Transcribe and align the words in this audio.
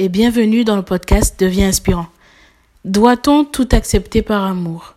et 0.00 0.08
bienvenue 0.08 0.64
dans 0.64 0.76
le 0.76 0.82
podcast 0.82 1.38
Deviens 1.38 1.68
inspirant. 1.68 2.06
Doit-on 2.86 3.44
tout 3.44 3.68
accepter 3.70 4.22
par 4.22 4.44
amour? 4.44 4.94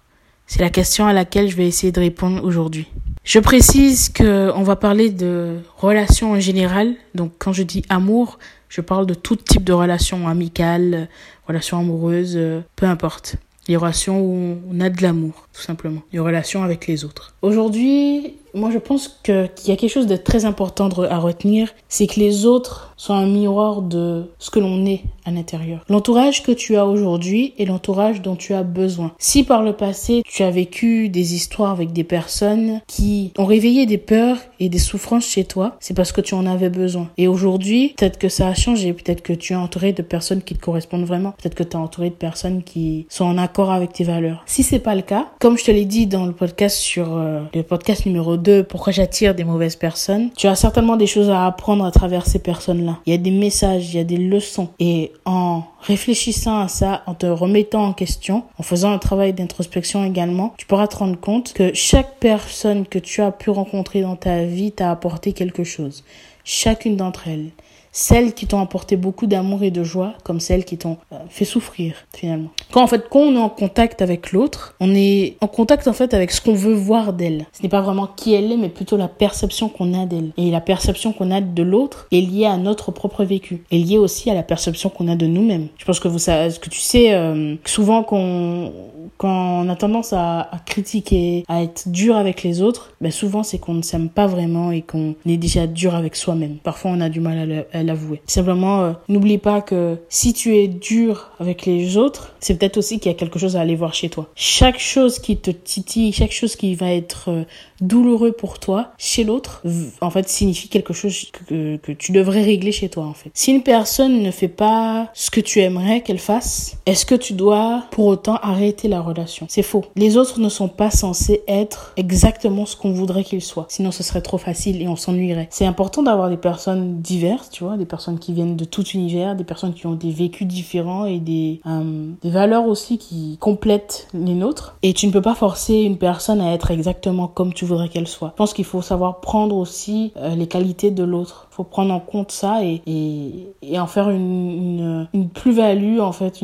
C'est 0.48 0.62
la 0.62 0.70
question 0.70 1.06
à 1.06 1.12
laquelle 1.12 1.50
je 1.50 1.58
vais 1.58 1.68
essayer 1.68 1.92
de 1.92 2.00
répondre 2.00 2.42
aujourd'hui. 2.42 2.88
Je 3.26 3.40
précise 3.40 4.08
que 4.08 4.50
on 4.56 4.64
va 4.64 4.78
parler 4.78 5.10
de 5.10 5.58
relations 5.76 6.32
en 6.32 6.40
général. 6.40 6.96
Donc 7.16 7.34
quand 7.38 7.52
je 7.52 7.64
dis 7.64 7.84
amour, 7.90 8.40
je 8.70 8.80
parle 8.80 9.06
de 9.06 9.14
tout 9.14 9.36
type 9.36 9.66
de 9.66 9.74
relations 9.74 10.26
amicales, 10.30 11.10
relations 11.50 11.80
amoureuses, 11.80 12.40
peu 12.78 12.86
importe. 12.86 13.36
Les 13.68 13.76
relations 13.76 14.22
où 14.22 14.58
on 14.72 14.80
a 14.80 14.90
de 14.90 15.02
l'amour, 15.02 15.50
tout 15.52 15.62
simplement. 15.62 16.02
Les 16.14 16.20
relations 16.20 16.64
avec 16.64 16.88
les 16.88 17.04
autres. 17.04 17.36
Aujourd'hui, 17.42 18.36
moi 18.54 18.72
je 18.72 18.78
pense 18.78 19.20
qu'il 19.24 19.50
y 19.66 19.72
a 19.72 19.76
quelque 19.76 19.90
chose 19.90 20.08
de 20.08 20.16
très 20.16 20.46
important 20.46 20.90
à 21.10 21.18
retenir, 21.18 21.70
c'est 21.90 22.08
que 22.08 22.20
les 22.20 22.46
autres 22.46 22.94
sont 22.98 23.14
un 23.14 23.26
miroir 23.26 23.82
de 23.82 24.32
ce 24.40 24.50
que 24.50 24.60
l'on 24.60 24.86
est 24.86 25.02
à 25.26 25.32
l'intérieur. 25.32 25.84
L'entourage 25.90 26.44
que 26.44 26.52
tu 26.52 26.76
as 26.76 26.86
aujourd'hui 26.86 27.54
est 27.58 27.66
l'entourage 27.66 28.22
dont 28.22 28.36
tu 28.36 28.54
as 28.54 28.64
besoin. 28.64 29.14
Si 29.18 29.44
par 29.44 29.64
le 29.64 29.74
passé 29.74 30.22
tu 30.26 30.44
as 30.44 30.52
vécu 30.52 31.10
des 31.10 31.34
histoires 31.34 31.72
avec 31.72 31.94
des 31.94 32.04
personnes 32.04 32.82
qui 32.88 33.32
ont 33.38 33.46
réveillé 33.46 33.86
des 33.86 33.98
peurs 33.98 34.38
et 34.60 34.70
des 34.70 34.80
souffrances 34.80 35.26
chez 35.26 35.46
toi, 35.46 35.76
c'est 35.80 35.94
parce 35.94 36.12
que 36.12 36.22
tu 36.22 36.34
en 36.36 36.46
avais 36.46 36.70
besoin. 36.70 37.10
Et 37.18 37.28
aujourd'hui, 37.28 37.94
peut-être 37.98 38.18
que 38.18 38.30
ça 38.30 38.48
a 38.48 38.54
changé, 38.54 38.94
peut-être 38.94 39.22
que 39.22 39.34
tu 39.34 39.54
es 39.54 39.56
entouré 39.56 39.94
de 39.94 40.02
personnes 40.02 40.42
qui 40.42 40.56
te 40.56 40.62
correspondent 40.62 41.06
vraiment, 41.06 41.32
peut-être 41.32 41.56
que 41.56 41.64
tu 41.64 41.72
es 41.72 41.76
entouré 41.76 42.10
de 42.10 42.16
personnes 42.16 42.64
qui 42.64 43.06
sont 43.10 43.26
en 43.26 43.38
accord 43.38 43.72
avec 43.72 43.94
tes 43.94 44.04
valeurs. 44.04 44.44
Si 44.46 44.64
c'est 44.64 44.80
pas 44.80 44.96
le 44.96 45.02
cas, 45.02 45.28
comme 45.40 45.58
je 45.58 45.66
te 45.66 45.72
l'ai 45.72 45.86
dit 45.86 46.08
dans 46.08 46.26
le 46.26 46.34
podcast 46.34 46.78
sur 46.78 47.18
euh, 47.18 47.42
le 47.54 47.64
podcast 47.64 48.06
numéro 48.06 48.38
2, 48.38 48.43
pourquoi 48.62 48.94
j'attire 48.94 49.36
des 49.36 49.44
mauvaises 49.44 49.76
personnes, 49.76 50.30
tu 50.36 50.48
as 50.48 50.56
certainement 50.56 50.96
des 50.96 51.08
choses 51.08 51.30
à 51.30 51.46
apprendre 51.46 51.86
à 51.86 51.92
travers 51.92 52.26
ces 52.26 52.40
personnes-là. 52.40 53.00
Il 53.06 53.12
y 53.12 53.16
a 53.16 53.18
des 53.18 53.32
messages, 53.32 53.94
il 53.94 53.98
y 53.98 54.00
a 54.00 54.04
des 54.04 54.18
leçons. 54.18 54.70
Et 54.80 55.12
en 55.26 55.64
réfléchissant 55.82 56.60
à 56.60 56.68
ça, 56.68 57.04
en 57.06 57.14
te 57.14 57.26
remettant 57.26 57.86
en 57.86 57.94
question, 57.94 58.44
en 58.58 58.64
faisant 58.64 58.92
un 58.92 59.00
travail 59.00 59.34
d'introspection 59.34 60.04
également, 60.06 60.54
tu 60.58 60.66
pourras 60.66 60.88
te 60.88 60.98
rendre 60.98 61.20
compte 61.20 61.54
que 61.54 61.74
chaque 61.74 62.20
personne 62.20 62.86
que 62.86 63.00
tu 63.00 63.22
as 63.22 63.32
pu 63.32 63.50
rencontrer 63.50 64.02
dans 64.02 64.16
ta 64.16 64.44
vie 64.44 64.72
t'a 64.72 64.92
apporté 64.92 65.34
quelque 65.34 65.64
chose. 65.64 66.04
Chacune 66.46 66.98
d'entre 66.98 67.28
elles 67.28 67.52
celles 67.94 68.34
qui 68.34 68.48
t'ont 68.48 68.60
apporté 68.60 68.98
beaucoup 68.98 69.28
d'amour 69.28 69.64
et 69.64 69.72
de 69.72 69.84
joie, 69.84 70.16
comme 70.24 70.40
celles 70.40 70.66
qui 70.66 70.78
t'ont 70.78 70.98
euh, 71.14 71.18
fait 71.30 71.46
souffrir 71.46 71.94
finalement. 72.14 72.50
Quand 72.72 72.84
en 72.84 72.88
fait, 72.88 73.08
quand 73.10 73.20
on 73.20 73.36
est 73.36 73.40
en 73.40 73.50
contact 73.50 74.02
avec 74.02 74.32
l'autre, 74.32 74.76
on 74.82 74.94
est 74.94 75.38
en 75.40 75.48
contact 75.48 75.88
en 75.88 75.94
fait 75.94 76.14
avec 76.14 76.32
ce 76.32 76.42
qu'on 76.42 76.56
veut 76.56 76.74
voir 76.74 77.14
d'elle. 77.14 77.46
Ce 77.54 77.62
n'est 77.62 77.70
pas 77.70 77.82
vraiment 77.82 78.08
qui 78.08 78.34
elle 78.34 78.52
est, 78.52 78.58
mais 78.58 78.70
plutôt 78.70 78.98
la 78.98 79.08
perception 79.08 79.70
qu'on 79.70 79.94
a 79.94 80.06
d'elle. 80.06 80.32
Et 80.38 80.50
la 80.50 80.60
perception 80.60 81.14
qu'on 81.14 81.32
a 81.32 81.40
de 81.40 81.64
l'autre 81.64 82.08
est 82.12 82.22
liée 82.22 82.46
à 82.46 82.58
notre 82.58 82.92
propre 82.92 83.24
vécu, 83.24 83.64
est 83.72 83.78
liée 83.78 84.00
aussi 84.00 84.30
à 84.32 84.34
la 84.34 84.44
perception 84.44 84.90
qu'on 84.90 85.08
a 85.08 85.16
de 85.16 85.28
nous-mêmes. 85.28 85.68
Je 85.78 85.86
pense 85.86 86.00
que 86.00 86.08
vous 86.08 86.20
ce 86.20 86.60
que 86.60 86.70
tu 86.70 86.80
sais, 86.80 87.14
euh, 87.14 87.56
souvent 87.66 88.04
qu'on 88.04 88.72
quand 89.18 89.64
on 89.64 89.70
a 89.70 89.76
tendance 89.76 90.14
à, 90.14 90.42
à, 90.42 90.60
critiquer, 90.66 91.44
à 91.48 91.62
être 91.62 91.88
dur 91.88 92.16
avec 92.18 92.44
les 92.44 92.62
autres, 92.62 92.94
ben 93.00 93.12
souvent 93.12 93.44
c'est 93.44 93.60
qu'on 93.60 93.76
ne 93.76 93.82
s'aime 93.82 94.10
pas 94.10 94.28
vraiment 94.28 94.72
et 94.72 94.82
qu'on 94.82 95.16
est 95.26 95.38
déjà 95.38 95.68
dur 95.68 95.96
avec 95.96 96.16
soi-même. 96.16 96.58
Parfois 96.58 96.92
on 96.92 97.02
a 97.02 97.10
du 97.10 97.20
mal 97.20 97.66
à 97.72 97.83
l'avouer. 97.84 98.22
Simplement, 98.26 98.82
euh, 98.82 98.94
n'oublie 99.10 99.38
pas 99.38 99.62
que 99.62 99.98
si 100.10 100.34
tu 100.34 100.56
es 100.56 100.68
dur 100.68 101.32
avec 101.40 101.66
les 101.66 101.98
autres, 101.98 102.34
c'est 102.40 102.58
peut-être 102.58 102.78
aussi 102.78 103.00
qu'il 103.00 103.12
y 103.12 103.16
a 103.16 103.18
quelque 103.18 103.40
chose 103.40 103.56
à 103.56 103.62
aller 103.62 103.76
voir 103.76 103.94
chez 103.94 104.10
toi. 104.10 104.30
Chaque 104.36 104.80
chose 104.80 105.20
qui 105.20 105.38
te 105.38 105.52
titille, 105.52 106.12
chaque 106.12 106.32
chose 106.32 106.56
qui 106.56 106.76
va 106.76 106.92
être 106.92 107.30
euh, 107.30 107.44
douloureux 107.88 108.32
pour 108.32 108.60
toi 108.60 108.92
chez 108.98 109.24
l'autre, 109.24 109.64
en 110.02 110.10
fait, 110.10 110.28
signifie 110.30 110.70
quelque 110.70 110.94
chose 110.94 111.32
que, 111.48 111.78
que 111.78 111.92
tu 111.92 112.12
devrais 112.12 112.42
régler 112.42 112.72
chez 112.72 112.90
toi, 112.90 113.06
en 113.06 113.14
fait. 113.14 113.30
Si 113.34 113.52
une 113.52 113.64
personne 113.64 114.22
ne 114.22 114.32
fait 114.32 114.48
pas 114.48 115.10
ce 115.14 115.30
que 115.30 115.42
tu 115.42 115.60
aimerais 115.60 116.02
qu'elle 116.02 116.20
fasse, 116.20 116.78
est-ce 116.86 117.06
que 117.06 117.16
tu 117.16 117.34
dois 117.34 117.84
pour 117.92 118.06
autant 118.06 118.36
arrêter 118.38 118.88
la 118.88 119.02
relation? 119.02 119.46
C'est 119.50 119.64
faux. 119.64 119.86
Les 119.96 120.18
autres 120.18 120.40
ne 120.40 120.50
sont 120.50 120.68
pas 120.68 120.90
censés 120.90 121.44
être 121.48 121.94
exactement 121.98 122.66
ce 122.66 122.76
qu'on 122.76 122.94
voudrait 122.94 123.24
qu'ils 123.24 123.42
soient. 123.42 123.66
Sinon, 123.70 123.92
ce 123.92 124.04
serait 124.04 124.22
trop 124.22 124.38
facile 124.38 124.82
et 124.82 124.88
on 124.88 124.96
s'ennuierait. 124.96 125.48
C'est 125.52 125.66
important 125.66 126.04
d'avoir 126.04 126.30
des 126.30 126.38
personnes 126.38 127.02
diverses, 127.02 127.50
tu 127.50 127.64
vois, 127.64 127.78
des 127.78 127.86
personnes 127.86 128.20
qui 128.20 128.34
viennent 128.34 128.56
de 128.56 128.66
tout 128.66 128.86
univers, 128.90 129.36
des 129.36 129.44
personnes 129.44 129.74
qui 129.74 129.88
ont 129.88 129.96
des 129.96 130.12
vécus 130.12 130.48
différents 130.48 131.06
et 131.06 131.20
des, 131.20 131.62
euh, 131.66 132.12
des 132.22 132.30
valeurs 132.30 132.66
aussi 132.66 132.98
qui 132.98 133.38
complètent 133.40 134.08
les 134.14 134.34
nôtres. 134.34 134.78
Et 134.84 134.94
tu 134.94 135.08
ne 135.08 135.12
peux 135.12 135.22
pas 135.22 135.36
forcer 135.36 135.76
une 135.76 135.98
personne 135.98 136.42
à 136.42 136.54
être 136.54 136.72
exactement 136.72 137.28
comme 137.28 137.54
tu 137.54 137.66
qu'elle 137.92 138.08
soit. 138.08 138.30
Je 138.30 138.38
pense 138.38 138.54
qu'il 138.54 138.66
faut 138.66 138.82
savoir 138.82 139.20
prendre 139.20 139.56
aussi 139.56 140.14
euh, 140.18 140.36
les 140.36 140.48
qualités 140.48 140.92
de 140.92 141.04
l'autre. 141.04 141.48
Il 141.52 141.56
faut 141.56 141.64
prendre 141.64 141.94
en 141.94 142.00
compte 142.00 142.32
ça 142.32 142.62
et, 142.64 143.48
en 143.78 143.88
faire 143.88 144.10
une, 144.10 145.08
plus-value, 145.34 146.00
en 146.00 146.12
fait, 146.12 146.40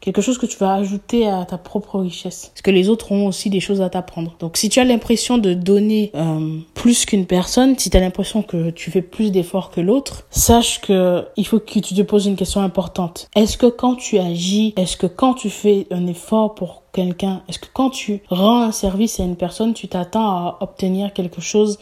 quelque 0.00 0.20
chose 0.20 0.38
que 0.38 0.46
tu 0.46 0.56
vas 0.58 0.74
ajouter 0.74 1.28
à 1.28 1.44
ta 1.44 1.58
propre 1.58 1.98
richesse. 1.98 2.50
Parce 2.52 2.62
que 2.62 2.70
les 2.70 2.88
autres 2.88 3.10
ont 3.12 3.26
aussi 3.26 3.50
des 3.50 3.60
choses 3.60 3.80
à 3.80 3.90
t'apprendre. 3.90 4.34
Donc 4.38 4.56
si 4.56 4.68
tu 4.68 4.80
as 4.80 4.84
l'impression 4.84 5.38
de 5.38 5.54
donner 5.54 6.12
euh, 6.14 6.58
plus 6.74 7.04
qu'une 7.04 7.26
personne, 7.26 7.76
si 7.78 7.90
tu 7.90 7.96
as 7.96 8.00
l'impression 8.00 8.42
que 8.42 8.70
tu 8.70 8.90
fais 8.90 9.02
plus 9.02 9.32
d'efforts 9.32 9.70
que 9.70 9.80
l'autre, 9.80 10.26
sache 10.30 10.80
que 10.80 11.24
il 11.36 11.46
faut 11.46 11.58
que 11.58 11.80
tu 11.80 11.94
te 11.94 12.02
poses 12.02 12.26
une 12.26 12.36
question 12.36 12.60
importante. 12.60 13.28
Est-ce 13.34 13.56
que 13.56 13.66
quand 13.66 13.96
tu 13.96 14.18
agis, 14.18 14.74
est-ce 14.76 14.96
que 14.96 15.06
quand 15.06 15.34
tu 15.34 15.50
fais 15.50 15.86
un 15.90 16.06
effort 16.06 16.54
pour 16.54 16.85
est-ce 16.98 17.58
que 17.58 17.66
quand 17.72 17.90
tu 17.90 18.22
rends 18.28 18.62
un 18.62 18.72
service 18.72 19.20
à 19.20 19.24
une 19.24 19.36
personne, 19.36 19.74
tu 19.74 19.88
t'attends 19.88 20.30
à 20.30 20.58
obtenir 20.60 21.12
quelque 21.12 21.40
chose 21.40 21.78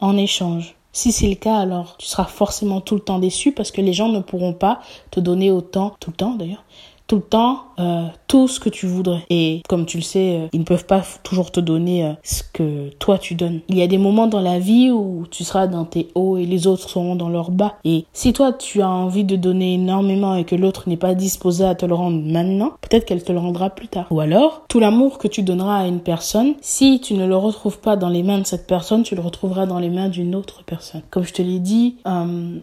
en 0.00 0.16
échange? 0.16 0.74
Si 0.92 1.12
c'est 1.12 1.28
le 1.28 1.34
cas, 1.34 1.56
alors 1.56 1.96
tu 1.98 2.06
seras 2.06 2.24
forcément 2.24 2.80
tout 2.80 2.94
le 2.94 3.00
temps 3.00 3.18
déçu 3.18 3.52
parce 3.52 3.70
que 3.70 3.80
les 3.80 3.92
gens 3.92 4.08
ne 4.08 4.20
pourront 4.20 4.54
pas 4.54 4.80
te 5.10 5.20
donner 5.20 5.50
autant, 5.50 5.94
tout 6.00 6.10
le 6.10 6.16
temps 6.16 6.34
d'ailleurs, 6.34 6.64
tout 7.06 7.16
le 7.16 7.22
temps 7.22 7.64
euh, 7.78 8.06
tout 8.26 8.48
ce 8.48 8.60
que 8.60 8.68
tu 8.68 8.86
voudrais. 8.86 9.24
Et 9.30 9.62
comme 9.68 9.86
tu 9.86 9.98
le 9.98 10.02
sais, 10.02 10.36
euh, 10.36 10.46
ils 10.52 10.60
ne 10.60 10.64
peuvent 10.64 10.86
pas 10.86 11.02
toujours 11.22 11.50
te 11.50 11.60
donner 11.60 12.04
euh, 12.04 12.12
ce 12.22 12.42
que 12.52 12.90
toi 12.98 13.18
tu 13.18 13.34
donnes. 13.34 13.60
Il 13.68 13.78
y 13.78 13.82
a 13.82 13.86
des 13.86 13.98
moments 13.98 14.26
dans 14.26 14.40
la 14.40 14.58
vie 14.58 14.90
où 14.90 15.24
tu 15.30 15.44
seras 15.44 15.66
dans 15.66 15.84
tes 15.84 16.08
hauts 16.14 16.36
et 16.36 16.46
les 16.46 16.66
autres 16.66 16.88
seront 16.88 17.16
dans 17.16 17.28
leurs 17.28 17.50
bas. 17.50 17.76
Et 17.84 18.04
si 18.12 18.32
toi 18.32 18.52
tu 18.52 18.82
as 18.82 18.88
envie 18.88 19.24
de 19.24 19.36
donner 19.36 19.74
énormément 19.74 20.34
et 20.34 20.44
que 20.44 20.56
l'autre 20.56 20.88
n'est 20.88 20.96
pas 20.96 21.14
disposé 21.14 21.64
à 21.64 21.74
te 21.74 21.86
le 21.86 21.94
rendre 21.94 22.20
maintenant, 22.24 22.72
peut-être 22.80 23.04
qu'elle 23.04 23.22
te 23.22 23.32
le 23.32 23.38
rendra 23.38 23.70
plus 23.70 23.88
tard. 23.88 24.06
Ou 24.10 24.20
alors, 24.20 24.64
tout 24.68 24.80
l'amour 24.80 25.18
que 25.18 25.28
tu 25.28 25.42
donneras 25.42 25.80
à 25.80 25.86
une 25.86 26.00
personne, 26.00 26.54
si 26.60 27.00
tu 27.00 27.14
ne 27.14 27.26
le 27.26 27.36
retrouves 27.36 27.78
pas 27.78 27.96
dans 27.96 28.08
les 28.08 28.22
mains 28.22 28.38
de 28.38 28.46
cette 28.46 28.66
personne, 28.66 29.02
tu 29.02 29.14
le 29.14 29.20
retrouveras 29.20 29.66
dans 29.66 29.78
les 29.78 29.90
mains 29.90 30.08
d'une 30.08 30.34
autre 30.34 30.62
personne. 30.64 31.02
Comme 31.10 31.24
je 31.24 31.32
te 31.32 31.42
l'ai 31.42 31.58
dit, 31.58 31.96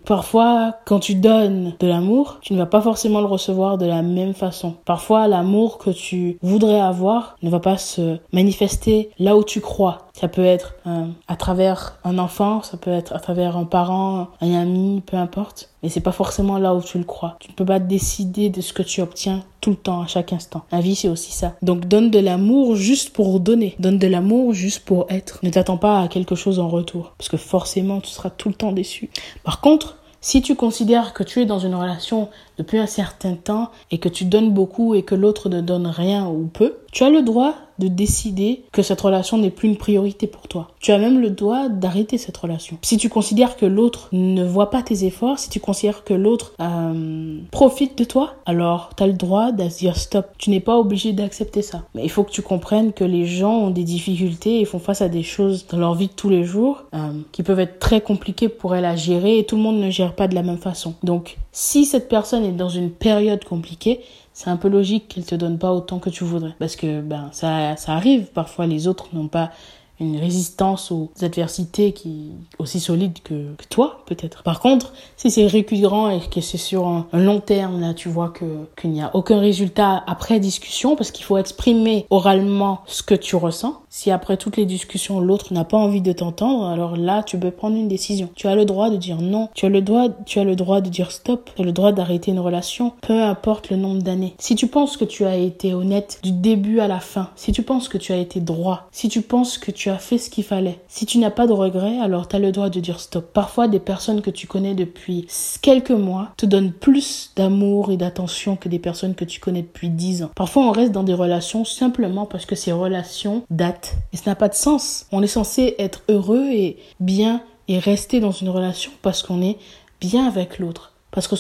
parfois 0.06 0.76
quand 0.86 1.00
tu 1.00 1.16
donnes 1.16 1.74
de 1.80 1.88
l'amour, 1.88 2.40
tu 2.42 2.53
ne 2.53 2.58
vas 2.58 2.66
pas 2.66 2.82
forcément 2.82 3.20
le 3.20 3.28
recevoir 3.28 3.78
de 3.78 3.86
la 3.86 4.02
même 4.02 4.34
façon. 4.34 4.74
Parfois, 4.86 5.05
l'amour 5.10 5.78
que 5.78 5.90
tu 5.90 6.38
voudrais 6.42 6.80
avoir 6.80 7.38
ne 7.42 7.50
va 7.50 7.60
pas 7.60 7.78
se 7.78 8.18
manifester 8.34 9.10
là 9.20 9.38
où 9.38 9.44
tu 9.44 9.62
crois. 9.62 10.00
Ça 10.14 10.28
peut 10.28 10.46
être 10.46 10.76
euh, 10.88 11.08
à 11.28 11.36
travers 11.36 11.98
un 12.04 12.18
enfant, 12.18 12.64
ça 12.64 12.78
peut 12.78 12.92
être 12.92 13.14
à 13.14 13.20
travers 13.20 13.58
un 13.58 13.66
parent, 13.66 14.30
un 14.42 14.54
ami, 14.54 15.04
peu 15.06 15.18
importe. 15.18 15.70
Mais 15.84 15.90
c'est 15.90 16.00
pas 16.00 16.14
forcément 16.14 16.58
là 16.58 16.74
où 16.74 16.82
tu 16.82 16.98
le 16.98 17.04
crois. 17.04 17.36
Tu 17.40 17.52
ne 17.52 17.56
peux 17.56 17.66
pas 17.66 17.80
décider 17.80 18.50
de 18.50 18.62
ce 18.62 18.72
que 18.74 18.82
tu 18.82 19.02
obtiens 19.02 19.44
tout 19.60 19.72
le 19.72 19.76
temps, 19.76 20.02
à 20.02 20.08
chaque 20.08 20.32
instant. 20.32 20.64
La 20.72 20.80
vie, 20.80 20.96
c'est 20.96 21.10
aussi 21.10 21.32
ça. 21.32 21.56
Donc 21.62 21.86
donne 21.86 22.12
de 22.12 22.20
l'amour 22.20 22.76
juste 22.76 23.12
pour 23.12 23.40
donner. 23.40 23.76
Donne 23.79 24.00
de 24.00 24.08
l'amour 24.08 24.53
juste 24.53 24.85
pour 24.85 25.06
être. 25.09 25.40
Ne 25.44 25.50
t'attends 25.50 25.78
pas 25.78 26.02
à 26.02 26.08
quelque 26.08 26.35
chose 26.35 26.59
en 26.59 26.70
retour. 26.70 27.14
Parce 27.18 27.29
que 27.29 27.38
forcément, 27.38 28.00
tu 28.00 28.09
seras 28.09 28.29
tout 28.29 28.50
le 28.50 28.56
temps 28.56 28.72
déçu. 28.72 29.09
Par 29.44 29.59
contre, 29.62 29.97
si 30.26 30.42
tu 30.42 30.56
considères 30.56 31.14
que 31.14 31.22
tu 31.22 31.40
es 31.40 31.46
dans 31.46 31.60
une 31.60 31.76
relation 31.76 32.30
depuis 32.58 32.80
un 32.80 32.88
certain 32.88 33.36
temps 33.36 33.70
et 33.92 34.00
que 34.00 34.10
tu 34.10 34.26
donnes 34.26 34.52
beaucoup 34.52 34.96
et 34.96 35.04
que 35.04 35.14
l'autre 35.14 35.50
ne 35.50 35.62
donne 35.62 35.86
rien 35.86 36.26
ou 36.26 36.50
peu, 36.52 36.78
tu 36.92 37.04
as 37.04 37.12
le 37.12 37.22
droit 37.22 37.54
de 37.80 37.88
décider 37.88 38.64
que 38.72 38.82
cette 38.82 39.02
relation 39.02 39.38
n'est 39.38 39.50
plus 39.50 39.68
une 39.68 39.78
priorité 39.78 40.28
pour 40.28 40.48
toi. 40.48 40.70
Tu 40.80 40.92
as 40.92 40.98
même 40.98 41.20
le 41.20 41.30
droit 41.30 41.70
d'arrêter 41.70 42.18
cette 42.18 42.38
relation. 42.38 42.78
Si 42.82 42.98
tu 42.98 43.10
considères 43.10 43.58
que 43.58 43.66
l'autre 43.66 44.10
ne 44.12 44.44
voit 44.44 44.70
pas 44.70 44.82
tes 44.82 45.06
efforts, 45.06 45.40
si 45.40 45.50
tu 45.50 45.60
considères 45.60 46.04
que 46.04 46.14
l'autre 46.14 46.54
euh, 46.60 47.40
profite 47.52 47.98
de 47.98 48.04
toi, 48.04 48.36
alors 48.46 48.92
tu 48.96 49.04
as 49.04 49.08
le 49.08 49.14
droit 49.14 49.52
de 49.52 49.66
dire 49.68 49.98
stop. 49.98 50.28
Tu 50.38 50.50
n'es 50.50 50.60
pas 50.60 50.78
obligé 50.78 51.14
d'accepter 51.14 51.62
ça. 51.62 51.84
Mais 51.96 52.04
il 52.04 52.10
faut 52.10 52.24
que 52.24 52.32
tu 52.32 52.42
comprennes 52.42 52.94
que 52.94 53.04
les 53.04 53.26
gens 53.26 53.54
ont 53.54 53.72
des 53.72 53.84
difficultés 53.84 54.62
et 54.62 54.66
font 54.66 54.80
face 54.80 55.02
à 55.02 55.10
des 55.10 55.24
choses 55.24 55.68
dans 55.68 55.78
leur 55.78 55.96
vie 55.96 56.08
de 56.08 56.14
tous 56.14 56.30
les 56.30 56.44
jours 56.44 56.84
euh, 56.94 57.12
qui 57.32 57.44
peuvent 57.44 57.60
être 57.60 57.80
très 57.80 58.02
compliquées 58.02 58.50
pour 58.50 58.76
elles 58.76 58.86
à 58.86 58.96
gérer 58.96 59.40
et 59.40 59.46
tout 59.46 59.56
le 59.56 59.62
monde 59.62 59.80
ne 59.80 59.90
gère 59.90 60.16
pas 60.16 60.28
de 60.28 60.36
la 60.36 60.44
même 60.44 60.58
façon. 60.58 60.96
Donc 61.04 61.38
si 61.52 61.86
cette 61.86 62.10
personne 62.10 62.44
est 62.44 62.52
dans 62.52 62.70
une 62.70 62.92
période 62.92 63.44
compliquée, 63.44 64.02
c'est 64.35 64.49
un 64.49 64.58
peu 64.58 64.67
logique 64.67 65.08
qu'il 65.08 65.26
te 65.26 65.34
donne 65.34 65.58
pas 65.58 65.72
autant 65.72 65.97
que 65.97 66.09
tu 66.09 66.26
voudrais. 66.26 66.53
Parce 66.59 66.76
que 66.76 67.02
ben 67.02 67.29
ça, 67.32 67.78
ça 67.78 67.93
arrive, 67.93 68.26
parfois 68.34 68.67
les 68.67 68.87
autres 68.87 69.08
n'ont 69.14 69.29
pas 69.29 69.52
une 70.00 70.18
résistance 70.18 70.92
aux 70.92 71.12
adversités 71.22 71.94
qui 71.94 72.32
aussi 72.59 72.80
solide 72.80 73.20
que, 73.24 73.56
toi 73.70 74.02
peut-être. 74.06 74.44
Par 74.44 74.59
contre, 74.59 74.94
si 75.18 75.32
c'est 75.32 75.47
récurrent 75.47 76.09
et 76.09 76.20
que 76.20 76.42
c'est 76.42 76.58
sur 76.58 76.88
un, 76.88 77.08
long 77.14 77.40
terme, 77.40 77.82
là 77.82 77.94
tu 77.94 78.09
vois 78.09 78.30
que 78.30 78.46
qu'il 78.80 78.92
n'y 78.92 79.02
a 79.02 79.16
aucun 79.16 79.40
résultat 79.40 80.03
après 80.08 80.40
discussion 80.40 80.96
parce 80.96 81.12
qu'il 81.12 81.26
faut 81.26 81.38
exprimer 81.38 82.06
oralement 82.09 82.82
ce 82.86 83.03
que 83.03 83.16
tu 83.16 83.36
ressens. 83.36 83.82
Si 83.90 84.12
après 84.12 84.38
toutes 84.38 84.58
les 84.58 84.66
discussions 84.66 85.20
l'autre 85.20 85.53
n'a 85.53 85.64
pas 85.64 85.78
envie 85.78 86.02
de 86.02 86.12
t'entendre, 86.12 86.68
alors 86.68 86.98
là 86.98 87.24
tu 87.24 87.38
peux 87.38 87.52
prendre 87.52 87.78
une 87.78 87.88
décision. 87.88 88.30
Tu 88.36 88.48
as 88.48 88.56
le 88.56 88.66
droit 88.66 88.90
de 88.90 88.98
dire 88.98 89.22
non. 89.22 89.50
Tu 89.53 89.66
as 89.66 89.70
le 89.70 89.82
droit, 89.82 90.09
tu 90.26 90.40
as 90.40 90.44
le 90.44 90.56
droit 90.56 90.82
de 90.82 90.90
dire 90.90 91.12
stop. 91.12 91.50
Tu 91.56 91.62
as 91.62 91.66
le 91.66 91.72
droit 91.72 91.91
d'arrêter 91.91 92.32
une 92.32 92.40
relation, 92.40 92.94
peu 93.02 93.22
importe 93.22 93.70
le 93.70 93.78
nombre 93.78 94.02
d'années. 94.02 94.36
Si 94.38 94.56
tu 94.56 94.68
penses 94.68 94.98
que 94.98 95.06
tu 95.06 95.26
as 95.26 95.38
été 95.38 95.74
honnête 95.74 96.20
du 96.24 96.32
début 96.32 96.80
à 96.80 96.88
la 96.88 97.00
fin, 97.00 97.30
si 97.36 97.52
tu 97.52 97.64
penses 97.64 97.88
que 97.88 97.98
tu 97.98 98.12
as 98.12 98.18
été 98.18 98.40
droit, 98.40 98.88
si 98.91 99.09
tu 99.09 99.22
penses 99.22 99.58
que 99.58 99.72
tu 99.72 99.84
as 99.90 99.97
fait 99.97 100.17
ce 100.17 100.29
qu'il 100.29 100.43
fallait, 100.43 100.79
si 100.87 101.05
tu 101.05 101.17
n'as 101.17 101.32
pas 101.32 101.47
de 101.47 101.53
regrets, 101.53 101.99
alors 101.99 102.28
tu 102.28 102.35
as 102.35 102.40
le 102.40 102.52
droit 102.52 102.70
de 102.70 102.79
dire 102.79 102.99
stop. 102.99 103.32
Parfois, 103.34 103.67
des 103.67 103.79
personnes 103.79 104.22
que 104.22 104.29
tu 104.29 104.47
connais 104.47 104.76
depuis 104.76 105.28
quelques 105.61 105.91
mois 105.91 106.29
te 106.37 106.46
donnent 106.46 106.72
plus 106.72 107.32
d'amour 107.35 107.91
et 107.91 107.97
d'attention 107.97 108.55
que 108.55 108.70
des 108.70 108.79
personnes 108.79 109.16
que 109.16 109.26
tu 109.26 109.40
connais 109.40 109.61
depuis 109.61 109.90
dix 109.90 110.23
ans. 110.23 110.32
Parfois, 110.35 110.64
on 110.64 110.72
reste 110.72 110.91
dans 110.91 111.03
des 111.03 111.14
relations 111.14 111.66
simplement 111.66 112.26
parce 112.26 112.46
que 112.46 112.55
ces 112.55 112.72
relations 112.72 113.43
datent. 113.49 113.96
Et 114.14 114.17
ça 114.17 114.32
n'a 114.32 114.35
pas 114.35 114.49
de 114.49 114.55
sens. 114.55 115.05
On 115.11 115.23
est 115.23 115.28
censé 115.28 115.76
être 115.79 116.02
heureux 116.09 116.49
et 116.52 116.78
bien 116.99 117.41
et 117.67 117.79
rester 117.79 118.20
dans 118.20 118.31
une 118.31 118.49
relation 118.49 118.91
parce 119.02 119.23
qu'on 119.23 119.41
est 119.41 119.58
bien 119.99 120.28
avec 120.28 120.59
l'autre 120.59 120.95
parce 121.16 121.28
que 121.28 121.35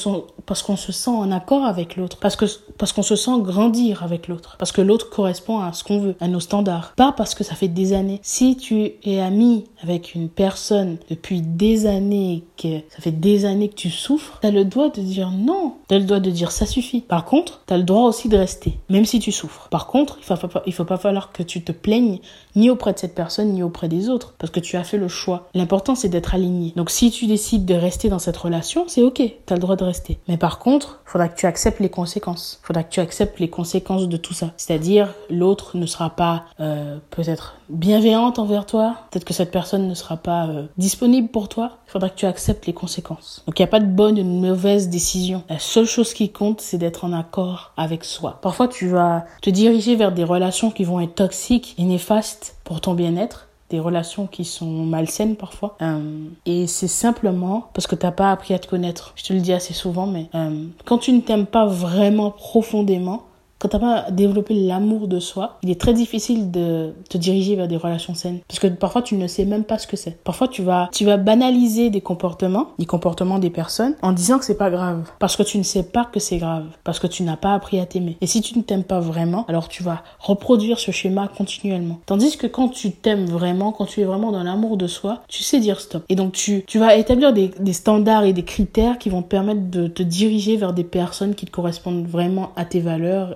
parce 0.45 0.63
qu'on 0.63 0.77
se 0.77 0.91
sent 0.91 1.11
en 1.11 1.31
accord 1.31 1.65
avec 1.65 1.97
l'autre, 1.97 2.17
parce 2.17 2.37
que 2.37 2.45
parce 2.77 2.93
qu'on 2.93 3.03
se 3.03 3.15
sent 3.15 3.39
grandir 3.39 4.03
avec 4.03 4.29
l'autre, 4.29 4.55
parce 4.57 4.71
que 4.71 4.81
l'autre 4.81 5.09
correspond 5.09 5.59
à 5.59 5.73
ce 5.73 5.83
qu'on 5.83 5.99
veut, 5.99 6.15
à 6.21 6.27
nos 6.27 6.39
standards, 6.39 6.93
pas 6.95 7.11
parce 7.11 7.35
que 7.35 7.43
ça 7.43 7.55
fait 7.55 7.67
des 7.67 7.93
années. 7.93 8.19
Si 8.23 8.55
tu 8.55 8.93
es 9.03 9.19
ami 9.19 9.65
avec 9.83 10.15
une 10.15 10.29
personne 10.29 10.97
depuis 11.09 11.41
des 11.41 11.85
années, 11.85 12.43
que 12.57 12.79
ça 12.89 13.01
fait 13.01 13.11
des 13.11 13.43
années 13.43 13.67
que 13.67 13.75
tu 13.75 13.89
souffres, 13.89 14.39
t'as 14.41 14.51
le 14.51 14.63
droit 14.63 14.89
de 14.89 15.01
dire 15.01 15.29
non, 15.31 15.75
t'as 15.89 15.99
le 15.99 16.05
droit 16.05 16.21
de 16.21 16.31
dire 16.31 16.51
ça 16.51 16.65
suffit. 16.65 17.01
Par 17.01 17.25
contre, 17.25 17.61
t'as 17.65 17.77
le 17.77 17.83
droit 17.83 18.03
aussi 18.03 18.29
de 18.29 18.37
rester, 18.37 18.77
même 18.89 19.05
si 19.05 19.19
tu 19.19 19.33
souffres. 19.33 19.67
Par 19.69 19.87
contre, 19.87 20.17
il 20.19 20.23
faut 20.23 20.35
faut 20.71 20.85
pas 20.85 20.97
falloir 20.97 21.33
que 21.33 21.43
tu 21.43 21.61
te 21.63 21.73
plaignes 21.73 22.19
ni 22.55 22.69
auprès 22.69 22.93
de 22.93 22.99
cette 22.99 23.15
personne 23.15 23.49
ni 23.49 23.61
auprès 23.61 23.89
des 23.89 24.07
autres, 24.07 24.35
parce 24.37 24.51
que 24.51 24.61
tu 24.61 24.77
as 24.77 24.85
fait 24.85 24.97
le 24.97 25.09
choix. 25.09 25.49
L'important 25.53 25.95
c'est 25.95 26.09
d'être 26.09 26.33
aligné. 26.33 26.71
Donc 26.77 26.89
si 26.89 27.11
tu 27.11 27.27
décides 27.27 27.65
de 27.65 27.73
rester 27.73 28.07
dans 28.07 28.19
cette 28.19 28.37
relation, 28.37 28.85
c'est 28.87 29.01
ok, 29.01 29.21
t'as 29.45 29.55
le 29.55 29.61
droit 29.61 29.64
de 29.73 29.83
rester. 29.83 30.19
Mais 30.27 30.37
par 30.37 30.59
contre, 30.59 30.99
faudra 31.05 31.27
que 31.27 31.35
tu 31.35 31.47
acceptes 31.47 31.79
les 31.79 31.89
conséquences. 31.89 32.59
Faudra 32.61 32.83
que 32.83 32.91
tu 32.91 32.99
acceptes 32.99 33.39
les 33.39 33.49
conséquences 33.49 34.07
de 34.07 34.17
tout 34.17 34.35
ça. 34.35 34.51
C'est-à-dire, 34.57 35.15
l'autre 35.31 35.77
ne 35.77 35.87
sera 35.87 36.11
pas 36.11 36.45
euh, 36.59 36.99
peut-être 37.09 37.55
bienveillante 37.69 38.37
envers 38.37 38.67
toi. 38.67 38.97
Peut-être 39.09 39.25
que 39.25 39.33
cette 39.33 39.51
personne 39.51 39.87
ne 39.87 39.95
sera 39.95 40.17
pas 40.17 40.47
euh, 40.47 40.67
disponible 40.77 41.29
pour 41.29 41.49
toi. 41.49 41.77
Faudra 41.87 42.09
que 42.09 42.15
tu 42.15 42.27
acceptes 42.27 42.67
les 42.67 42.73
conséquences. 42.73 43.43
Donc 43.47 43.57
il 43.57 43.63
n'y 43.63 43.67
a 43.67 43.71
pas 43.71 43.79
de 43.79 43.85
bonne 43.85 44.19
ou 44.19 44.23
de 44.23 44.47
mauvaise 44.47 44.89
décision. 44.89 45.43
La 45.49 45.57
seule 45.57 45.87
chose 45.87 46.13
qui 46.13 46.31
compte, 46.31 46.61
c'est 46.61 46.77
d'être 46.77 47.03
en 47.03 47.13
accord 47.13 47.73
avec 47.77 48.03
soi. 48.03 48.39
Parfois, 48.43 48.67
tu 48.67 48.87
vas 48.87 49.25
te 49.41 49.49
diriger 49.49 49.95
vers 49.95 50.11
des 50.11 50.23
relations 50.23 50.69
qui 50.69 50.83
vont 50.83 50.99
être 50.99 51.15
toxiques 51.15 51.73
et 51.79 51.83
néfastes 51.83 52.57
pour 52.63 52.81
ton 52.81 52.93
bien-être 52.93 53.47
des 53.69 53.79
relations 53.79 54.27
qui 54.27 54.45
sont 54.45 54.65
malsaines 54.65 55.35
parfois. 55.35 55.75
Euh, 55.81 56.25
et 56.45 56.67
c'est 56.67 56.87
simplement 56.87 57.69
parce 57.73 57.87
que 57.87 57.95
t'as 57.95 58.11
pas 58.11 58.31
appris 58.31 58.53
à 58.53 58.59
te 58.59 58.67
connaître. 58.67 59.13
Je 59.15 59.23
te 59.23 59.33
le 59.33 59.39
dis 59.39 59.53
assez 59.53 59.73
souvent, 59.73 60.05
mais 60.05 60.29
euh, 60.35 60.65
quand 60.85 60.99
tu 60.99 61.11
ne 61.11 61.21
t'aimes 61.21 61.47
pas 61.47 61.65
vraiment 61.65 62.31
profondément, 62.31 63.23
quand 63.65 63.79
t'as 63.79 63.79
pas 63.79 64.11
développé 64.11 64.53
l'amour 64.53 65.07
de 65.07 65.19
soi, 65.19 65.57
il 65.63 65.71
est 65.71 65.81
très 65.81 65.95
difficile 65.95 66.51
de 66.51 66.93
te 67.09 67.17
diriger 67.17 67.55
vers 67.55 67.67
des 67.67 67.77
relations 67.77 68.13
saines. 68.13 68.41
Parce 68.47 68.59
que 68.59 68.67
parfois, 68.67 69.01
tu 69.01 69.15
ne 69.15 69.25
sais 69.25 69.43
même 69.43 69.63
pas 69.63 69.79
ce 69.79 69.87
que 69.87 69.97
c'est. 69.97 70.21
Parfois, 70.23 70.47
tu 70.47 70.61
vas, 70.61 70.87
tu 70.91 71.03
vas 71.03 71.17
banaliser 71.17 71.89
des 71.89 72.01
comportements, 72.01 72.67
des 72.77 72.85
comportements 72.85 73.39
des 73.39 73.49
personnes, 73.49 73.95
en 74.03 74.11
disant 74.11 74.37
que 74.37 74.45
c'est 74.45 74.57
pas 74.57 74.69
grave. 74.69 75.09
Parce 75.17 75.35
que 75.35 75.41
tu 75.41 75.57
ne 75.57 75.63
sais 75.63 75.81
pas 75.81 76.05
que 76.05 76.19
c'est 76.19 76.37
grave. 76.37 76.65
Parce 76.83 76.99
que 76.99 77.07
tu 77.07 77.23
n'as 77.23 77.37
pas 77.37 77.55
appris 77.55 77.79
à 77.79 77.87
t'aimer. 77.87 78.17
Et 78.21 78.27
si 78.27 78.41
tu 78.41 78.55
ne 78.55 78.61
t'aimes 78.61 78.83
pas 78.83 78.99
vraiment, 78.99 79.45
alors 79.47 79.67
tu 79.67 79.81
vas 79.81 80.03
reproduire 80.19 80.77
ce 80.77 80.91
schéma 80.91 81.27
continuellement. 81.27 81.97
Tandis 82.05 82.37
que 82.37 82.45
quand 82.45 82.69
tu 82.69 82.91
t'aimes 82.91 83.25
vraiment, 83.25 83.71
quand 83.71 83.85
tu 83.85 84.01
es 84.01 84.05
vraiment 84.05 84.31
dans 84.31 84.43
l'amour 84.43 84.77
de 84.77 84.85
soi, 84.85 85.23
tu 85.27 85.41
sais 85.41 85.59
dire 85.59 85.81
stop. 85.81 86.03
Et 86.09 86.15
donc, 86.15 86.33
tu, 86.33 86.63
tu 86.67 86.77
vas 86.77 86.95
établir 86.95 87.33
des, 87.33 87.73
standards 87.73 88.25
et 88.25 88.33
des 88.33 88.45
critères 88.45 88.99
qui 88.99 89.09
vont 89.09 89.23
te 89.23 89.27
permettre 89.27 89.71
de 89.71 89.87
te 89.87 90.03
diriger 90.03 90.55
vers 90.55 90.73
des 90.73 90.83
personnes 90.83 91.33
qui 91.33 91.47
te 91.47 91.51
correspondent 91.51 92.05
vraiment 92.05 92.51
à 92.55 92.65
tes 92.65 92.79
valeurs, 92.79 93.35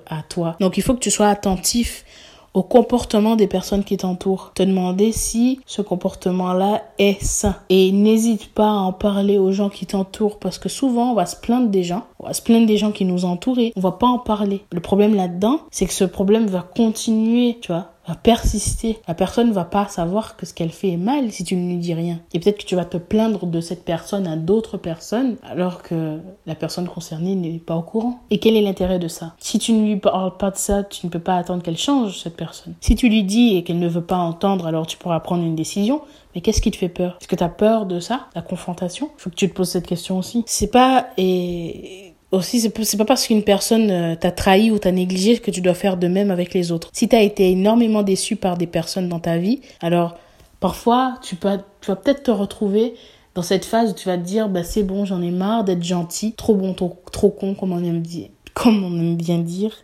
Donc 0.60 0.78
il 0.78 0.84
faut 0.84 0.94
que 0.94 1.00
tu 1.00 1.12
sois 1.12 1.28
attentif 1.28 2.06
au 2.54 2.64
comportement 2.64 3.36
des 3.36 3.48
personnes 3.48 3.84
qui 3.84 3.98
t'entourent. 3.98 4.52
Te 4.54 4.64
demander 4.64 5.12
si 5.12 5.60
ce 5.66 5.82
comportement-là 5.82 6.84
est 6.98 7.24
sain. 7.24 7.56
Et 7.70 7.92
n'hésite 7.92 8.54
pas 8.54 8.70
à 8.70 8.74
en 8.74 8.94
parler 8.94 9.38
aux 9.38 9.52
gens 9.52 9.70
qui 9.70 9.86
t'entourent 9.86 10.40
parce 10.40 10.58
que 10.58 10.70
souvent 10.70 11.12
on 11.12 11.16
va 11.16 11.26
se 11.26 11.36
plaindre 11.36 11.70
des 11.70 11.84
gens, 11.84 12.06
on 12.20 12.28
va 12.28 12.34
se 12.34 12.42
plaindre 12.42 12.68
des 12.68 12.78
gens 12.78 12.92
qui 12.92 13.06
nous 13.06 13.26
entourent 13.26 13.60
et 13.60 13.72
on 13.76 13.82
va 13.82 13.92
pas 13.92 14.08
en 14.08 14.20
parler. 14.20 14.64
Le 14.72 14.80
problème 14.80 15.16
là-dedans, 15.16 15.62
c'est 15.72 15.86
que 15.86 15.94
ce 15.94 16.06
problème 16.06 16.48
va 16.48 16.62
continuer, 16.76 17.58
tu 17.62 17.72
vois 17.72 17.92
persister. 18.16 19.00
La 19.08 19.14
personne 19.14 19.52
va 19.52 19.66
pas 19.66 19.88
savoir 19.88 20.38
que 20.38 20.46
ce 20.46 20.54
qu'elle 20.54 20.72
fait 20.72 20.90
est 20.90 20.98
mal 20.98 21.32
si 21.32 21.44
tu 21.44 21.56
ne 21.56 21.68
lui 21.68 21.78
dis 21.78 21.94
rien. 21.94 22.20
Et 22.34 22.40
peut-être 22.40 22.60
que 22.60 22.66
tu 22.66 22.76
vas 22.76 22.86
te 22.86 22.98
plaindre 22.98 23.46
de 23.46 23.62
cette 23.62 23.86
personne 23.86 24.28
à 24.28 24.36
d'autres 24.36 24.78
personnes 24.78 25.36
alors 25.44 25.82
que 25.82 26.20
la 26.46 26.56
personne 26.56 26.88
concernée 26.88 27.36
n'est 27.36 27.60
pas 27.60 27.76
au 27.76 27.82
courant. 27.82 28.20
Et 28.30 28.40
quel 28.40 28.56
est 28.56 28.62
l'intérêt 28.62 29.00
de 29.00 29.08
ça? 29.08 29.34
Si 29.40 29.60
tu 29.60 29.74
ne 29.74 29.86
lui 29.86 29.98
parles 29.98 30.38
pas 30.38 30.52
de 30.52 30.58
ça, 30.58 30.84
tu 30.84 31.06
ne 31.06 31.12
peux 31.12 31.20
pas 31.20 31.36
attendre 31.36 31.64
qu'elle 31.64 31.78
change 31.78 32.20
cette 32.20 32.38
personne. 32.38 32.74
Si 32.82 32.96
tu 32.96 33.10
lui 33.10 33.24
dis 33.24 33.56
et 33.56 33.64
qu'elle 33.64 33.80
ne 33.80 33.88
veut 33.88 34.04
pas 34.04 34.18
entendre, 34.18 34.68
alors 34.68 34.88
tu 34.88 34.98
pourras 34.98 35.20
prendre 35.20 35.44
une 35.44 35.56
décision. 35.56 36.02
Mais 36.36 36.42
qu'est-ce 36.42 36.62
qui 36.62 36.70
te 36.70 36.78
fait 36.78 36.90
peur? 36.90 37.18
Est-ce 37.20 37.28
que 37.28 37.36
tu 37.36 37.44
as 37.44 37.50
peur 37.50 37.86
de 37.86 38.00
ça? 38.00 38.28
La 38.36 38.42
confrontation? 38.42 39.10
Il 39.18 39.22
faut 39.22 39.30
que 39.32 39.36
tu 39.36 39.50
te 39.50 39.56
poses 39.56 39.70
cette 39.70 39.88
question 39.88 40.20
aussi. 40.20 40.44
C'est 40.46 40.72
pas 40.72 41.08
et 41.18 42.09
aussi, 42.32 42.60
c'est 42.60 42.98
pas 42.98 43.06
parce 43.06 43.28
qu'une 43.28 43.44
personne 43.44 43.90
euh, 43.90 44.16
t'a 44.16 44.32
trahi 44.32 44.72
ou 44.72 44.78
t'a 44.78 44.92
négligé 44.92 45.38
que 45.40 45.52
tu 45.52 45.62
dois 45.62 45.74
faire 45.74 45.98
de 45.98 46.08
même 46.08 46.32
avec 46.32 46.54
les 46.54 46.72
autres. 46.72 46.90
Si 46.94 47.08
t'as 47.08 47.22
été 47.22 47.50
énormément 47.52 48.04
déçu 48.04 48.36
par 48.36 48.58
des 48.58 48.68
personnes 48.68 49.10
dans 49.10 49.20
ta 49.20 49.38
vie, 49.38 49.62
alors 49.82 50.16
parfois 50.60 51.16
tu, 51.24 51.36
peux, 51.36 51.58
tu 51.82 51.88
vas 51.88 51.96
peut-être 51.96 52.24
te 52.24 52.32
retrouver 52.32 52.94
dans 53.34 53.42
cette 53.42 53.66
phase 53.66 53.92
où 53.92 53.94
tu 53.94 54.08
vas 54.08 54.18
te 54.18 54.24
dire 54.24 54.50
bah 54.50 54.64
c'est 54.64 54.84
bon, 54.84 55.06
j'en 55.06 55.22
ai 55.22 55.32
marre 55.32 55.64
d'être 55.64 55.84
gentil, 55.84 56.34
trop 56.34 56.54
bon, 56.54 56.74
trop, 56.74 57.02
trop 57.12 57.30
con 57.30 57.56
comme 57.56 57.72
on 57.72 57.84
aime 57.84 58.02
dire, 58.02 58.28
comme 58.54 58.84
on 58.84 58.96
aime 59.00 59.16
bien 59.16 59.40
dire. 59.40 59.76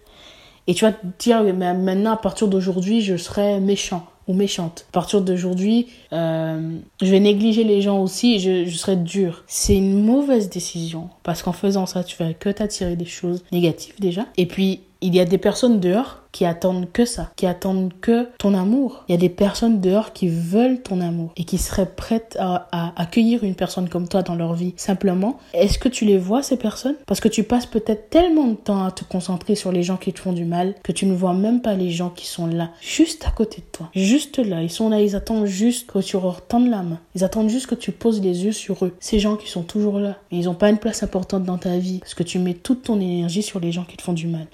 Et 0.67 0.73
tu 0.73 0.85
vas 0.85 0.91
te 0.91 1.05
dire 1.19 1.43
mais 1.43 1.73
maintenant 1.73 2.13
à 2.13 2.17
partir 2.17 2.47
d'aujourd'hui, 2.47 3.01
je 3.01 3.17
serai 3.17 3.59
méchant 3.59 4.05
ou 4.27 4.33
méchante. 4.33 4.85
À 4.89 4.91
partir 4.91 5.21
d'aujourd'hui, 5.21 5.87
euh, 6.13 6.77
je 7.01 7.07
vais 7.07 7.19
négliger 7.19 7.63
les 7.63 7.81
gens 7.81 8.01
aussi 8.01 8.35
et 8.35 8.65
je, 8.65 8.75
serai 8.75 8.95
dur. 8.95 9.43
C'est 9.47 9.75
une 9.75 10.03
mauvaise 10.03 10.49
décision 10.49 11.09
parce 11.23 11.43
qu'en 11.43 11.53
faisant 11.53 11.85
ça, 11.85 12.03
tu 12.03 12.17
vas 12.17 12.33
que 12.33 12.49
t'attirer 12.49 12.95
des 12.95 13.05
choses 13.05 13.43
négatives 13.51 13.95
déjà. 13.99 14.25
Et 14.37 14.45
puis, 14.45 14.81
il 15.01 15.15
y 15.15 15.19
a 15.19 15.25
des 15.25 15.37
personnes 15.37 15.79
dehors 15.79 16.21
qui 16.35 16.43
attendent 16.43 16.91
que 16.91 17.05
ça, 17.05 17.31
qui 17.37 17.45
attendent 17.45 17.93
que 18.01 18.27
ton 18.39 18.53
amour. 18.55 19.05
Il 19.07 19.13
y 19.13 19.15
a 19.15 19.17
des 19.17 19.29
personnes 19.29 19.79
dehors 19.79 20.11
qui 20.11 20.27
veulent 20.27 20.81
ton 20.81 20.99
amour 20.99 21.31
et 21.37 21.45
qui 21.45 21.57
seraient 21.57 21.89
prêtes 21.95 22.35
à, 22.37 22.67
accueillir 22.97 23.45
une 23.45 23.55
personne 23.55 23.87
comme 23.87 24.09
toi 24.09 24.21
dans 24.21 24.35
leur 24.35 24.53
vie. 24.53 24.73
Simplement, 24.75 25.39
est-ce 25.53 25.79
que 25.79 25.87
tu 25.87 26.03
les 26.03 26.17
vois 26.17 26.43
ces 26.43 26.57
personnes? 26.57 26.97
Parce 27.07 27.21
que 27.21 27.29
tu 27.29 27.43
passes 27.43 27.67
peut-être 27.67 28.09
tellement 28.09 28.47
de 28.47 28.55
temps 28.55 28.83
à 28.83 28.91
te 28.91 29.05
concentrer 29.05 29.55
sur 29.55 29.71
les 29.71 29.81
gens 29.81 29.95
qui 29.95 30.11
te 30.11 30.19
font 30.19 30.33
du 30.33 30.43
mal 30.43 30.75
que 30.83 30.91
tu 30.91 31.05
ne 31.05 31.15
vois 31.15 31.33
même 31.33 31.61
pas 31.61 31.73
les 31.73 31.89
gens 31.89 32.09
qui 32.09 32.27
sont 32.27 32.47
là, 32.47 32.69
juste 32.81 33.25
à 33.25 33.31
côté 33.31 33.61
de 33.61 33.67
toi, 33.71 33.89
juste 33.95 34.39
là. 34.39 34.61
Ils 34.61 34.69
sont 34.69 34.89
là, 34.89 34.99
ils 34.99 35.15
attendent 35.15 35.45
juste 35.45 35.89
que 35.89 35.99
tu 35.99 36.19
leur 36.19 36.45
tendes 36.45 36.69
la 36.69 36.83
main. 36.83 36.99
Ils 37.15 37.23
attendent 37.23 37.49
juste 37.49 37.67
que 37.67 37.75
tu 37.75 37.93
poses 37.93 38.19
les 38.19 38.43
yeux 38.43 38.51
sur 38.51 38.83
eux. 38.83 38.93
Ces 38.99 39.19
gens 39.19 39.37
qui 39.37 39.49
sont 39.49 39.63
toujours 39.63 39.99
là, 39.99 40.17
ils 40.31 40.45
n'ont 40.45 40.53
pas 40.53 40.69
une 40.69 40.79
place 40.79 41.01
importante 41.01 41.45
dans 41.45 41.57
ta 41.57 41.77
vie 41.77 41.99
parce 41.99 42.13
que 42.13 42.23
tu 42.23 42.39
mets 42.39 42.55
toute 42.55 42.83
ton 42.83 42.99
énergie 42.99 43.41
sur 43.41 43.61
les 43.61 43.71
gens 43.71 43.85
qui 43.85 43.95
te 43.95 44.01
font 44.01 44.11
du 44.11 44.27
mal. 44.27 44.47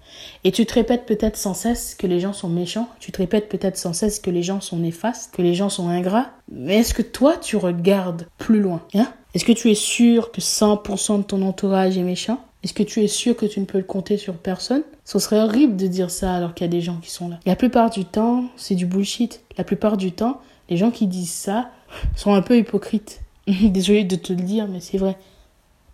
Et 0.44 0.52
tu 0.52 0.64
te 0.68 0.76
répètes 0.76 1.08
peut-être 1.08 1.38
sans 1.38 1.56
cesse 1.56 1.71
que 1.98 2.08
les 2.08 2.20
gens 2.20 2.34
sont 2.34 2.50
méchants, 2.50 2.88
tu 3.00 3.12
te 3.12 3.18
répètes 3.18 3.50
peut-être 3.50 3.78
sans 3.78 3.94
cesse 3.94 4.20
que 4.20 4.30
les 4.30 4.44
gens 4.44 4.62
sont 4.62 4.78
néfastes, 4.78 5.34
que 5.34 5.42
les 5.42 5.54
gens 5.54 5.70
sont 5.70 5.90
ingrats, 5.90 6.32
mais 6.52 6.80
est-ce 6.80 6.94
que 6.94 7.02
toi 7.02 7.38
tu 7.38 7.58
regardes 7.58 8.28
plus 8.38 8.60
loin 8.60 8.82
hein? 8.94 9.08
Est-ce 9.34 9.46
que 9.46 9.54
tu 9.54 9.72
es 9.72 9.76
sûr 9.76 10.32
que 10.32 10.42
100% 10.42 11.20
de 11.20 11.24
ton 11.24 11.42
entourage 11.42 11.98
est 11.98 12.04
méchant? 12.04 12.40
Est-ce 12.64 12.74
que 12.74 12.84
tu 12.84 13.02
es 13.02 13.08
sûr 13.08 13.36
que 13.36 13.46
tu 13.46 13.60
ne 13.60 13.66
peux 13.66 13.78
le 13.78 13.84
compter 13.84 14.18
sur 14.18 14.36
personne? 14.36 14.84
Ce 15.06 15.20
serait 15.20 15.40
horrible 15.40 15.78
de 15.78 15.88
dire 15.88 16.12
ça 16.12 16.36
alors 16.36 16.54
qu'il 16.54 16.66
y 16.66 16.70
a 16.70 16.72
des 16.72 16.82
gens 16.82 16.98
qui 17.02 17.10
sont 17.10 17.30
là. 17.30 17.40
La 17.46 17.56
plupart 17.56 17.90
du 17.90 18.06
temps, 18.06 18.46
c'est 18.58 18.76
du 18.76 18.86
bullshit. 18.86 19.44
La 19.58 19.64
plupart 19.64 19.98
du 19.98 20.12
temps, 20.12 20.42
les 20.70 20.78
gens 20.78 20.92
qui 20.92 21.08
disent 21.08 21.32
ça 21.32 21.70
sont 22.16 22.34
un 22.34 22.42
peu 22.42 22.58
hypocrites. 22.58 23.22
Désolée 23.48 24.04
de 24.04 24.16
te 24.16 24.34
le 24.34 24.42
dire, 24.44 24.68
mais 24.68 24.80
c'est 24.80 24.98
vrai. 24.98 25.18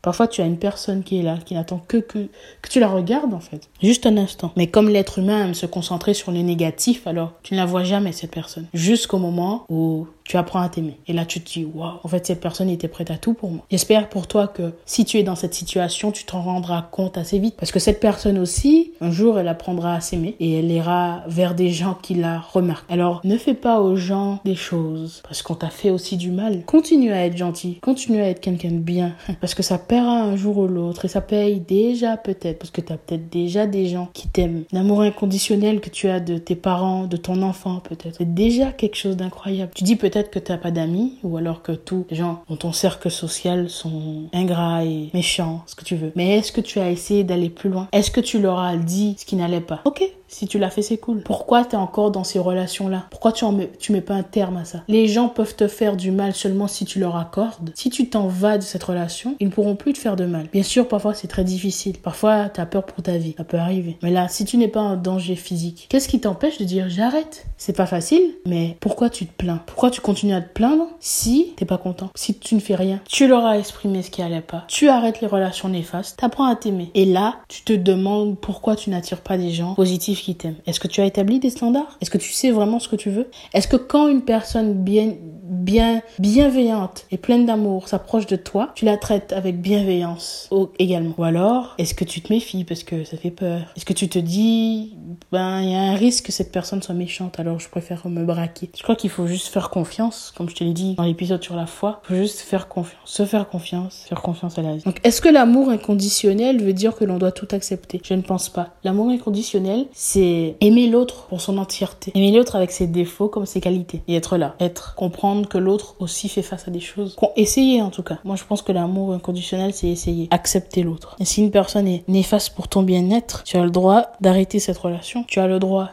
Parfois, 0.02 0.28
tu 0.28 0.42
as 0.42 0.46
une 0.46 0.58
personne 0.58 1.04
qui 1.04 1.20
est 1.20 1.24
là, 1.24 1.38
qui 1.44 1.54
n'attend 1.54 1.82
que, 1.88 1.98
que, 1.98 2.30
que 2.62 2.70
tu 2.70 2.80
la 2.80 2.88
regardes, 2.88 3.34
en 3.34 3.40
fait. 3.40 3.70
Juste 3.82 4.06
un 4.06 4.18
instant. 4.18 4.52
Mais 4.56 4.68
comme 4.68 4.90
l'être 4.90 5.20
humain 5.20 5.46
aime 5.46 5.54
se 5.54 5.66
concentrer 5.66 6.14
sur 6.14 6.32
le 6.32 6.40
négatif, 6.40 7.08
alors 7.08 7.34
tu 7.44 7.54
ne 7.54 7.60
la 7.60 7.66
vois 7.66 7.84
jamais, 7.84 8.12
cette 8.12 8.32
personne. 8.32 8.68
Jusqu'au 8.74 9.18
moment 9.18 9.66
où 9.70 10.08
Tu 10.28 10.36
apprends 10.36 10.60
à 10.60 10.68
t'aimer. 10.68 10.98
Et 11.08 11.14
là, 11.14 11.24
tu 11.24 11.40
te 11.40 11.50
dis, 11.50 11.64
waouh, 11.64 12.00
en 12.04 12.08
fait, 12.10 12.26
cette 12.26 12.42
personne 12.42 12.70
était 12.70 12.90
prête 12.90 13.12
à 13.12 13.18
tout 13.18 13.34
pour 13.34 13.50
moi. 13.50 13.64
J'espère 13.72 14.10
pour 14.10 14.28
toi 14.28 14.48
que 14.48 14.74
si 14.86 15.06
tu 15.06 15.18
es 15.18 15.24
dans 15.24 15.38
cette 15.38 15.54
situation, 15.54 16.12
tu 16.12 16.26
t'en 16.26 16.42
rendras 16.42 16.82
compte 16.82 17.18
assez 17.18 17.40
vite. 17.40 17.56
Parce 17.58 17.72
que 17.72 17.80
cette 17.80 18.02
personne 18.02 18.38
aussi, 18.38 18.92
un 19.00 19.10
jour, 19.10 19.40
elle 19.40 19.48
apprendra 19.48 19.94
à 19.94 20.02
s'aimer 20.02 20.36
et 20.42 20.60
elle 20.60 20.70
ira 20.70 21.24
vers 21.28 21.56
des 21.56 21.70
gens 21.70 21.94
qui 21.94 22.14
la 22.14 22.40
remarquent. 22.40 22.92
Alors, 22.92 23.22
ne 23.24 23.38
fais 23.38 23.54
pas 23.54 23.80
aux 23.80 23.96
gens 23.96 24.42
des 24.44 24.56
choses 24.56 25.22
parce 25.24 25.42
qu'on 25.42 25.56
t'a 25.56 25.70
fait 25.70 25.92
aussi 25.92 26.18
du 26.18 26.32
mal. 26.32 26.66
Continue 26.66 27.14
à 27.14 27.26
être 27.26 27.38
gentil. 27.38 27.76
Continue 27.82 28.22
à 28.22 28.28
être 28.28 28.42
quelqu'un 28.42 28.72
de 28.72 28.80
bien. 28.80 29.14
Parce 29.40 29.56
que 29.56 29.64
ça 29.64 29.78
paiera 29.88 30.22
un 30.22 30.36
jour 30.36 30.58
ou 30.58 30.68
l'autre 30.68 31.06
et 31.06 31.08
ça 31.08 31.22
paye 31.22 31.60
déjà 31.60 32.18
peut-être. 32.18 32.60
Parce 32.60 32.72
que 32.72 32.82
tu 32.82 32.94
as 32.94 32.98
peut-être 32.98 33.30
déjà 33.30 33.66
des 33.66 33.88
gens 33.88 34.10
qui 34.14 34.28
t'aiment. 34.28 34.64
L'amour 34.72 35.02
inconditionnel 35.02 35.80
que 35.80 35.90
tu 35.90 36.08
as 36.10 36.20
de 36.20 36.38
tes 36.38 36.56
parents, 36.56 37.06
de 37.06 37.18
ton 37.18 37.42
enfant 37.42 37.80
peut-être. 37.80 38.18
C'est 38.18 38.34
déjà 38.34 38.72
quelque 38.72 38.96
chose 38.96 39.18
d'incroyable. 39.18 39.72
Tu 39.76 39.84
dis 39.84 39.96
peut-être 39.96 40.30
que 40.30 40.40
tu 40.40 40.52
n'as 40.52 40.58
pas 40.58 40.72
d'amis 40.72 41.14
ou 41.24 41.38
alors 41.38 41.62
que 41.62 41.72
tous 41.72 42.06
les 42.10 42.18
gens 42.18 42.44
dans 42.50 42.56
ton 42.56 42.72
cercle 42.72 43.10
social 43.10 43.70
sont 43.70 44.24
ingrats 44.34 44.84
et 44.84 45.10
méchants, 45.14 45.64
ce 45.66 45.76
que 45.76 45.84
tu 45.84 45.96
veux. 45.96 46.12
Mais 46.16 46.38
est-ce 46.38 46.52
que 46.52 46.62
tu 46.62 46.80
as 46.80 46.92
essayé 46.92 47.24
d'aller 47.24 47.50
plus 47.50 47.70
loin? 47.70 47.88
Est-ce 47.92 48.12
que 48.12 48.22
tu 48.22 48.40
leur 48.40 48.60
as 48.60 48.78
dit 48.78 49.16
ce 49.18 49.26
qui 49.26 49.36
n'allait 49.36 49.62
pas? 49.62 49.82
Ok, 49.86 50.04
si 50.28 50.48
tu 50.48 50.60
l'as 50.60 50.70
fait, 50.70 50.82
c'est 50.82 50.98
cool. 50.98 51.22
Pourquoi 51.24 51.66
tu 51.66 51.72
es 51.72 51.76
encore 51.76 52.12
dans 52.12 52.24
ces 52.24 52.40
relations-là? 52.40 53.08
Pourquoi 53.10 53.32
tu, 53.32 53.46
en 53.46 53.52
mets, 53.52 53.72
mets 53.90 54.02
pas 54.02 54.16
un 54.16 54.24
terme 54.24 54.58
à 54.58 54.66
ça? 54.66 54.84
Les 54.88 55.08
gens 55.08 55.30
peuvent 55.30 55.56
te 55.56 55.68
faire 55.68 55.96
du 55.96 56.12
mal 56.12 56.34
seulement 56.34 56.68
si 56.68 56.86
tu 56.86 57.00
leur 57.00 57.16
accordes. 57.16 57.72
Si 57.76 57.90
tu 57.90 58.10
t'en 58.10 58.28
vas 58.28 58.58
de 58.58 58.64
cette 58.64 58.84
relation, 58.84 59.36
ils 59.40 59.48
ne 59.48 59.52
pourront 59.52 59.76
plus 59.76 59.94
te 59.94 60.00
faire 60.00 60.16
de 60.16 60.26
mal. 60.26 60.48
Bien 60.52 60.64
sûr, 60.64 60.88
parfois 60.88 61.14
c'est 61.14 61.28
très 61.28 61.44
difficile. 61.44 61.98
Parfois, 61.98 62.50
tu 62.50 62.60
as 62.60 62.66
peur 62.66 62.86
pour 62.86 63.04
ta 63.04 63.18
vie. 63.18 63.36
Ça 63.38 63.44
peut 63.44 63.58
arriver. 63.58 63.98
Mais 64.04 64.12
là, 64.12 64.28
si 64.28 64.46
tu 64.46 64.58
n'es 64.58 64.68
pas 64.68 64.82
en 64.82 64.98
danger 64.98 65.36
physique, 65.36 65.88
qu'est-ce 65.90 66.08
qui 66.08 66.20
t'empêche 66.20 66.58
de 66.58 66.66
dire 66.66 66.90
j'arrête? 66.90 67.46
C'est 67.60 67.76
pas 67.76 67.88
facile, 67.88 68.36
mais 68.46 68.78
pourquoi 68.80 69.10
tu 69.10 69.26
te 69.26 69.34
plains? 69.34 69.62
Pourquoi 69.66 69.90
tu 69.90 70.00
continues 70.00 70.36
à 70.36 70.42
te 70.42 70.54
plaindre 70.54 70.88
si 71.00 71.54
t'es 71.58 71.66
pas 71.66 71.80
content? 71.80 72.12
Si 72.14 72.38
tu 72.38 72.54
ne 72.54 72.60
fais 72.60 72.76
rien? 72.76 73.02
Tu 73.10 73.28
leur 73.28 73.46
as 73.46 73.58
exprimé 73.58 74.04
ce 74.04 74.12
qui 74.12 74.22
allait 74.22 74.42
pas. 74.42 74.66
Tu 74.68 74.90
arrêtes 74.90 75.22
les 75.22 75.28
relations 75.28 75.68
néfastes. 75.68 76.20
T'apprends 76.20 76.46
à 76.46 76.56
t'aimer. 76.56 76.92
Et 76.94 77.06
là, 77.06 77.38
tu 77.48 77.64
te 77.64 77.74
demandes 77.74 78.38
pourquoi 78.40 78.76
tu 78.76 78.92
n'attires 78.92 79.22
pas 79.22 79.38
des 79.38 79.50
gens 79.50 79.74
positifs 79.74 80.22
qui 80.22 80.36
t'aiment. 80.36 80.58
Est-ce 80.68 80.80
que 80.80 80.88
tu 80.88 81.02
as 81.02 81.06
établi 81.06 81.40
des 81.40 81.50
standards? 81.50 81.98
Est-ce 82.00 82.12
que 82.12 82.20
tu 82.20 82.32
sais 82.32 82.52
vraiment 82.52 82.80
ce 82.80 82.90
que 82.90 82.96
tu 82.96 83.10
veux? 83.10 83.28
Est-ce 83.54 83.68
que 83.68 83.76
quand 83.76 84.08
une 84.08 84.22
personne 84.22 84.74
bien, 84.84 85.14
bien, 85.44 86.04
bienveillante 86.20 87.06
et 87.10 87.18
pleine 87.18 87.48
d'amour 87.48 87.88
s'approche 87.88 88.28
de 88.28 88.36
toi, 88.36 88.72
tu 88.76 88.86
la 88.86 88.98
traites 88.98 89.34
avec 89.34 89.62
bienveillance 89.62 90.48
également? 90.78 91.16
Ou 91.18 91.24
alors, 91.24 91.74
est-ce 91.80 91.96
que 91.96 92.04
tu 92.04 92.22
te 92.22 92.32
méfies 92.32 92.66
parce 92.66 92.84
que 92.84 93.04
ça 93.04 93.18
fait 93.18 93.32
peur? 93.32 93.62
Est-ce 93.76 93.86
que 93.86 93.94
tu 93.94 94.10
te 94.10 94.20
dis, 94.20 94.96
ben, 95.32 95.62
il 95.62 95.72
y 95.72 95.76
a 95.76 95.82
un 95.82 95.96
risque 95.96 96.28
que 96.28 96.32
cette 96.32 96.52
personne 96.52 96.84
soit 96.84 96.94
méchante, 96.94 97.40
alors 97.40 97.47
je 97.58 97.70
préfère 97.70 98.08
me 98.08 98.24
braquer 98.24 98.70
Je 98.76 98.84
crois 98.84 98.96
qu'il 98.96 99.10
faut 99.10 99.28
juste 99.28 99.48
faire 99.48 99.70
confiance, 99.70 100.34
comme 100.36 100.50
je 100.50 100.56
te 100.56 100.64
l'ai 100.64 100.74
dit 100.74 100.96
dans 100.96 101.04
l'épisode 101.04 101.44
sur 101.44 101.56
la 101.56 101.66
foi. 101.66 102.02
Il 102.06 102.08
faut 102.08 102.22
juste 102.22 102.42
faire 102.42 102.68
confiance, 102.68 103.00
se 103.06 103.26
faire 103.26 103.50
confiance, 103.50 104.06
faire 104.08 104.22
confiance 104.22 104.58
à 104.58 104.62
la 104.62 104.76
vie. 104.76 104.84
Donc, 104.84 105.00
est-ce 105.04 105.22
que 105.22 105.30
l'amour 105.30 105.70
inconditionnel 105.70 106.62
veut 106.62 106.74
dire 106.74 106.96
que 106.96 107.06
l'on 107.06 107.18
doit 107.18 107.32
tout 107.32 107.48
accepter? 107.52 108.02
Je 108.04 108.14
ne 108.14 108.22
pense 108.22 108.50
pas. 108.50 108.70
L'amour 108.84 109.10
inconditionnel, 109.10 109.86
c'est 109.94 110.56
aimer 110.62 110.88
l'autre 110.88 111.28
pour 111.28 111.42
son 111.42 111.58
entièreté. 111.58 112.12
Aimer 112.16 112.32
l'autre 112.32 112.56
avec 112.56 112.72
ses 112.72 112.88
défauts 112.88 113.30
comme 113.30 113.46
ses 113.46 113.62
qualités. 113.62 114.02
Et 114.08 114.16
être 114.16 114.38
là. 114.38 114.56
Être, 114.60 114.96
comprendre 114.96 115.48
que 115.48 115.58
l'autre 115.58 115.96
aussi 116.00 116.30
fait 116.30 116.42
face 116.42 116.68
à 116.68 116.72
des 116.72 116.80
choses. 116.80 117.16
Essayer 117.36 117.82
en 117.82 117.90
tout 117.90 118.04
cas. 118.04 118.18
Moi 118.24 118.36
je 118.36 118.44
pense 118.44 118.62
que 118.62 118.72
l'amour 118.72 119.14
inconditionnel 119.14 119.74
c'est 119.74 119.88
essayer. 119.88 120.28
Accepter 120.32 120.84
l'autre. 120.84 121.16
Et 121.20 121.26
si 121.26 121.42
une 121.42 121.52
personne 121.52 121.88
est 121.88 122.04
néfaste 122.08 122.56
pour 122.56 122.68
ton 122.68 122.84
bien-être, 122.84 123.44
tu 123.44 123.58
as 123.58 123.64
le 123.64 123.70
droit 123.70 124.12
d'arrêter 124.22 124.60
cette 124.60 124.78
relation. 124.78 125.24
Tu 125.28 125.40
as 125.40 125.48
le 125.48 125.60
droit 125.60 125.92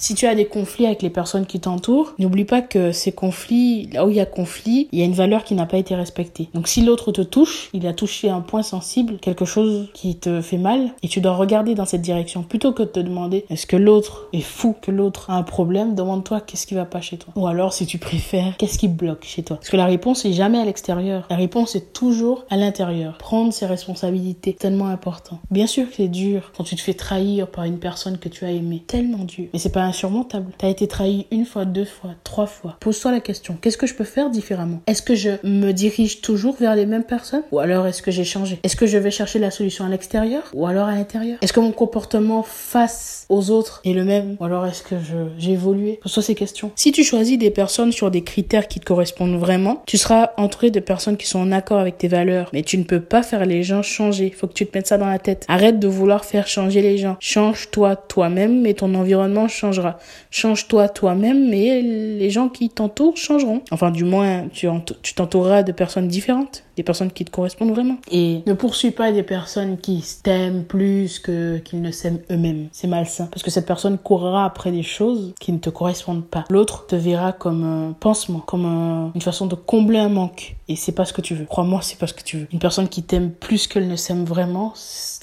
si 0.00 0.14
tu 0.14 0.26
as 0.26 0.34
des 0.34 0.46
conflits 0.46 0.86
avec 0.86 1.02
les 1.02 1.10
personnes 1.10 1.46
qui 1.46 1.60
t'entourent, 1.60 2.14
n'oublie 2.18 2.44
pas 2.44 2.62
que 2.62 2.92
ces 2.92 3.12
conflits, 3.12 3.88
là 3.92 4.06
où 4.06 4.10
il 4.10 4.16
y 4.16 4.20
a 4.20 4.26
conflit, 4.26 4.88
il 4.92 4.98
y 4.98 5.02
a 5.02 5.04
une 5.04 5.12
valeur 5.12 5.44
qui 5.44 5.54
n'a 5.54 5.66
pas 5.66 5.78
été 5.78 5.94
respectée. 5.94 6.48
Donc 6.54 6.68
si 6.68 6.82
l'autre 6.82 7.12
te 7.12 7.22
touche, 7.22 7.70
il 7.72 7.86
a 7.86 7.92
touché 7.92 8.28
un 8.28 8.40
point 8.40 8.62
sensible, 8.62 9.18
quelque 9.20 9.44
chose 9.44 9.88
qui 9.94 10.16
te 10.16 10.40
fait 10.40 10.58
mal, 10.58 10.90
et 11.02 11.08
tu 11.08 11.20
dois 11.20 11.34
regarder 11.34 11.74
dans 11.74 11.84
cette 11.84 12.02
direction. 12.02 12.42
Plutôt 12.42 12.72
que 12.72 12.82
de 12.82 12.88
te 12.88 13.00
demander 13.00 13.44
est-ce 13.50 13.66
que 13.66 13.76
l'autre 13.76 14.28
est 14.32 14.40
fou, 14.40 14.74
que 14.80 14.90
l'autre 14.90 15.30
a 15.30 15.34
un 15.34 15.42
problème, 15.42 15.94
demande-toi 15.94 16.40
qu'est-ce 16.40 16.66
qui 16.66 16.74
va 16.74 16.84
pas 16.84 17.00
chez 17.00 17.18
toi? 17.18 17.32
Ou 17.36 17.46
alors 17.46 17.72
si 17.72 17.86
tu 17.86 17.98
préfères, 17.98 18.56
qu'est-ce 18.56 18.78
qui 18.78 18.88
bloque 18.88 19.24
chez 19.24 19.42
toi? 19.42 19.56
Parce 19.56 19.70
que 19.70 19.76
la 19.76 19.86
réponse 19.86 20.24
est 20.24 20.32
jamais 20.32 20.58
à 20.58 20.64
l'extérieur. 20.64 21.26
La 21.30 21.36
réponse 21.36 21.74
est 21.76 21.92
toujours 21.92 22.44
à 22.50 22.56
l'intérieur. 22.56 23.18
Prendre 23.18 23.52
ses 23.52 23.66
responsabilités, 23.66 24.54
tellement 24.54 24.88
important. 24.88 25.38
Bien 25.50 25.66
sûr 25.66 25.88
que 25.88 25.96
c'est 25.96 26.08
dur 26.08 26.52
quand 26.56 26.64
tu 26.64 26.76
te 26.76 26.80
fais 26.80 26.94
trahir 26.94 27.48
par 27.48 27.64
une 27.64 27.78
personne 27.78 28.18
que 28.18 28.28
tu 28.28 28.44
as 28.44 28.50
aimée. 28.50 28.82
Tellement 28.86 29.24
dur. 29.24 29.46
Mais 29.52 29.58
c'est 29.58 29.72
pas 29.72 29.87
insurmontable. 29.88 30.52
T'as 30.58 30.68
été 30.68 30.86
trahi 30.86 31.26
une 31.30 31.44
fois, 31.44 31.64
deux 31.64 31.84
fois, 31.84 32.10
trois 32.24 32.46
fois. 32.46 32.76
Pose-toi 32.80 33.12
la 33.12 33.20
question, 33.20 33.56
qu'est-ce 33.60 33.76
que 33.76 33.86
je 33.86 33.94
peux 33.94 34.04
faire 34.04 34.30
différemment? 34.30 34.80
Est-ce 34.86 35.02
que 35.02 35.14
je 35.14 35.30
me 35.42 35.72
dirige 35.72 36.20
toujours 36.20 36.56
vers 36.56 36.74
les 36.76 36.86
mêmes 36.86 37.04
personnes? 37.04 37.42
Ou 37.52 37.58
alors 37.58 37.86
est-ce 37.86 38.02
que 38.02 38.10
j'ai 38.10 38.24
changé? 38.24 38.60
Est-ce 38.62 38.76
que 38.76 38.86
je 38.86 38.98
vais 38.98 39.10
chercher 39.10 39.38
la 39.38 39.50
solution 39.50 39.84
à 39.84 39.88
l'extérieur 39.88 40.42
Ou 40.54 40.66
alors 40.66 40.88
à 40.88 40.94
l'intérieur? 40.94 41.38
Est-ce 41.42 41.52
que 41.52 41.60
mon 41.60 41.72
comportement 41.72 42.42
face 42.42 43.26
aux 43.28 43.50
autres 43.50 43.80
est 43.84 43.92
le 43.92 44.04
même 44.04 44.36
Ou 44.40 44.44
alors 44.44 44.66
est-ce 44.66 44.82
que 44.82 44.96
j'ai 45.38 45.52
évolué? 45.52 45.98
Pose-toi 46.02 46.22
ces 46.22 46.34
questions. 46.34 46.70
Si 46.76 46.92
tu 46.92 47.04
choisis 47.04 47.38
des 47.38 47.50
personnes 47.50 47.92
sur 47.92 48.10
des 48.10 48.22
critères 48.22 48.68
qui 48.68 48.80
te 48.80 48.84
correspondent 48.84 49.38
vraiment, 49.38 49.82
tu 49.86 49.98
seras 49.98 50.30
entouré 50.36 50.70
de 50.70 50.80
personnes 50.80 51.16
qui 51.16 51.26
sont 51.26 51.40
en 51.40 51.52
accord 51.52 51.78
avec 51.78 51.98
tes 51.98 52.08
valeurs. 52.08 52.50
Mais 52.52 52.62
tu 52.62 52.78
ne 52.78 52.84
peux 52.84 53.00
pas 53.00 53.22
faire 53.22 53.46
les 53.46 53.62
gens 53.62 53.82
changer. 53.82 54.30
Faut 54.30 54.46
que 54.46 54.52
tu 54.52 54.66
te 54.66 54.76
mettes 54.76 54.86
ça 54.86 54.98
dans 54.98 55.06
la 55.06 55.18
tête. 55.18 55.44
Arrête 55.48 55.78
de 55.78 55.88
vouloir 55.88 56.24
faire 56.24 56.46
changer 56.46 56.82
les 56.82 56.98
gens. 56.98 57.16
Change-toi 57.20 57.96
toi-même 57.96 58.66
et 58.66 58.74
ton 58.74 58.94
environnement 58.94 59.48
change 59.48 59.77
Change-toi 60.30 60.88
toi-même, 60.88 61.48
mais 61.48 61.82
les 61.82 62.30
gens 62.30 62.48
qui 62.48 62.70
t'entourent 62.70 63.16
changeront. 63.16 63.62
Enfin, 63.70 63.90
du 63.90 64.04
moins, 64.04 64.48
tu 64.52 64.68
t'entoureras 65.14 65.62
de 65.62 65.72
personnes 65.72 66.08
différentes 66.08 66.64
des 66.78 66.84
personnes 66.84 67.10
qui 67.10 67.24
te 67.24 67.30
correspondent 67.32 67.72
vraiment. 67.72 67.96
Et 68.10 68.42
ne 68.46 68.52
poursuis 68.52 68.92
pas 68.92 69.10
des 69.10 69.24
personnes 69.24 69.78
qui 69.78 70.04
t'aiment 70.22 70.62
plus 70.62 71.18
qu'ils 71.18 71.82
ne 71.82 71.90
s'aiment 71.90 72.20
eux-mêmes. 72.30 72.68
C'est 72.70 72.86
malsain. 72.86 73.26
Parce 73.32 73.42
que 73.42 73.50
cette 73.50 73.66
personne 73.66 73.98
courra 73.98 74.44
après 74.44 74.70
des 74.70 74.84
choses 74.84 75.34
qui 75.40 75.52
ne 75.52 75.58
te 75.58 75.70
correspondent 75.70 76.24
pas. 76.24 76.44
L'autre 76.50 76.86
te 76.86 76.94
verra 76.94 77.32
comme 77.32 77.64
un 77.64 77.92
pansement, 77.98 78.38
comme 78.38 79.10
une 79.12 79.20
façon 79.20 79.46
de 79.46 79.56
combler 79.56 79.98
un 79.98 80.08
manque. 80.08 80.56
Et 80.68 80.76
c'est 80.76 80.92
pas 80.92 81.04
ce 81.04 81.12
que 81.12 81.20
tu 81.20 81.34
veux. 81.34 81.46
Crois-moi, 81.46 81.80
c'est 81.82 81.98
pas 81.98 82.06
ce 82.06 82.14
que 82.14 82.22
tu 82.22 82.38
veux. 82.38 82.46
Une 82.52 82.60
personne 82.60 82.88
qui 82.88 83.02
t'aime 83.02 83.32
plus 83.32 83.66
qu'elle 83.66 83.88
ne 83.88 83.96
s'aime 83.96 84.24
vraiment, 84.24 84.72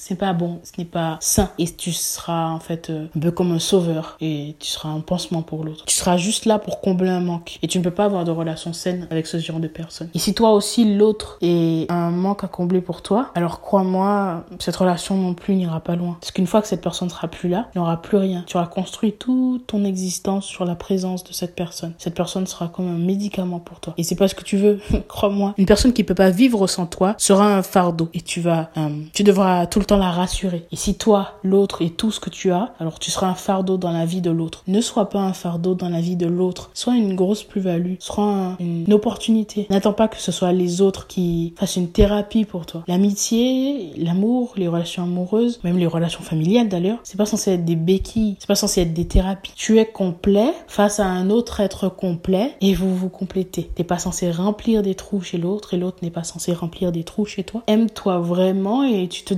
c'est 0.06 0.14
pas 0.14 0.32
bon, 0.34 0.60
ce 0.62 0.70
n'est 0.78 0.86
pas 0.86 1.18
sain. 1.20 1.50
Et 1.58 1.66
tu 1.66 1.90
seras 1.90 2.50
en 2.50 2.60
fait 2.60 2.90
euh, 2.90 3.06
un 3.16 3.18
peu 3.18 3.32
comme 3.32 3.50
un 3.50 3.58
sauveur 3.58 4.16
et 4.20 4.54
tu 4.60 4.68
seras 4.68 4.88
un 4.88 5.00
pansement 5.00 5.42
pour 5.42 5.64
l'autre. 5.64 5.84
Tu 5.84 5.96
seras 5.96 6.16
juste 6.16 6.44
là 6.44 6.60
pour 6.60 6.80
combler 6.80 7.10
un 7.10 7.18
manque. 7.18 7.58
Et 7.60 7.66
tu 7.66 7.78
ne 7.78 7.82
peux 7.82 7.90
pas 7.90 8.04
avoir 8.04 8.24
de 8.24 8.30
relation 8.30 8.72
saine 8.72 9.08
avec 9.10 9.26
ce 9.26 9.38
genre 9.38 9.58
de 9.58 9.66
personne. 9.66 10.08
Et 10.14 10.20
si 10.20 10.32
toi 10.32 10.52
aussi 10.52 10.94
l'autre 10.96 11.38
et 11.40 11.86
un 11.88 12.10
manque 12.10 12.44
à 12.44 12.46
combler 12.46 12.82
pour 12.82 13.02
toi, 13.02 13.32
alors 13.34 13.60
crois-moi, 13.60 14.44
cette 14.60 14.76
relation 14.76 15.16
non 15.16 15.34
plus 15.34 15.56
n'ira 15.56 15.80
pas 15.80 15.96
loin. 15.96 16.18
Parce 16.20 16.30
qu'une 16.30 16.46
fois 16.46 16.62
que 16.62 16.68
cette 16.68 16.82
personne 16.82 17.10
sera 17.10 17.26
plus 17.26 17.48
là, 17.48 17.68
il 17.74 17.78
n'y 17.78 17.82
aura 17.82 18.00
plus 18.00 18.18
rien. 18.18 18.44
Tu 18.46 18.56
auras 18.56 18.68
construit 18.68 19.12
toute 19.12 19.66
ton 19.66 19.84
existence 19.84 20.46
sur 20.46 20.64
la 20.64 20.76
présence 20.76 21.24
de 21.24 21.32
cette 21.32 21.56
personne. 21.56 21.94
Cette 21.98 22.14
personne 22.14 22.46
sera 22.46 22.68
comme 22.68 22.86
un 22.86 22.98
médicament 22.98 23.58
pour 23.58 23.80
toi. 23.80 23.94
Et 23.96 24.04
c'est 24.04 24.14
pas 24.14 24.28
ce 24.28 24.36
que 24.36 24.44
tu 24.44 24.56
veux, 24.56 24.78
crois-moi. 25.08 25.54
Une 25.58 25.66
personne 25.66 25.92
qui 25.92 26.04
peut 26.04 26.14
pas 26.14 26.30
vivre 26.30 26.68
sans 26.68 26.86
toi 26.86 27.16
sera 27.18 27.56
un 27.56 27.62
fardeau. 27.62 28.08
Et 28.14 28.20
tu 28.20 28.40
vas, 28.40 28.70
euh, 28.76 28.88
tu 29.12 29.24
devras 29.24 29.66
tout 29.66 29.80
le 29.80 29.84
temps 29.84 29.95
la 29.98 30.10
rassurer. 30.10 30.66
Et 30.72 30.76
si 30.76 30.94
toi, 30.94 31.32
l'autre 31.42 31.82
est 31.82 31.96
tout 31.96 32.10
ce 32.10 32.20
que 32.20 32.30
tu 32.30 32.52
as, 32.52 32.74
alors 32.78 32.98
tu 32.98 33.10
seras 33.10 33.28
un 33.28 33.34
fardeau 33.34 33.76
dans 33.76 33.92
la 33.92 34.06
vie 34.06 34.20
de 34.20 34.30
l'autre. 34.30 34.62
Ne 34.66 34.80
sois 34.80 35.08
pas 35.08 35.20
un 35.20 35.32
fardeau 35.32 35.74
dans 35.74 35.88
la 35.88 36.00
vie 36.00 36.16
de 36.16 36.26
l'autre. 36.26 36.70
Sois 36.74 36.96
une 36.96 37.14
grosse 37.14 37.42
plus-value. 37.42 37.94
Sois 37.98 38.56
une 38.60 38.92
opportunité. 38.92 39.66
N'attends 39.70 39.92
pas 39.92 40.08
que 40.08 40.20
ce 40.20 40.32
soit 40.32 40.52
les 40.52 40.80
autres 40.80 41.06
qui 41.06 41.54
fasse 41.56 41.76
une 41.76 41.90
thérapie 41.90 42.44
pour 42.44 42.66
toi. 42.66 42.84
L'amitié, 42.86 43.92
l'amour, 43.96 44.54
les 44.56 44.68
relations 44.68 45.04
amoureuses, 45.04 45.60
même 45.64 45.78
les 45.78 45.86
relations 45.86 46.22
familiales 46.22 46.68
d'ailleurs, 46.68 46.98
c'est 47.04 47.16
pas 47.16 47.26
censé 47.26 47.52
être 47.52 47.64
des 47.64 47.76
béquilles, 47.76 48.36
c'est 48.38 48.48
pas 48.48 48.54
censé 48.54 48.82
être 48.82 48.94
des 48.94 49.06
thérapies. 49.06 49.52
Tu 49.56 49.78
es 49.78 49.86
complet 49.86 50.52
face 50.66 51.00
à 51.00 51.06
un 51.06 51.30
autre 51.30 51.60
être 51.60 51.88
complet 51.88 52.54
et 52.60 52.74
vous 52.74 52.94
vous 52.94 53.08
complétez. 53.08 53.70
T'es 53.74 53.84
pas 53.84 53.98
censé 53.98 54.30
remplir 54.30 54.82
des 54.82 54.94
trous 54.94 55.20
chez 55.20 55.38
l'autre 55.38 55.74
et 55.74 55.76
l'autre 55.76 55.98
n'est 56.02 56.10
pas 56.10 56.24
censé 56.24 56.52
remplir 56.52 56.92
des 56.92 57.04
trous 57.04 57.26
chez 57.26 57.44
toi. 57.44 57.62
Aime-toi 57.66 58.18
vraiment 58.18 58.84
et 58.84 59.08
tu 59.08 59.22
te 59.22 59.34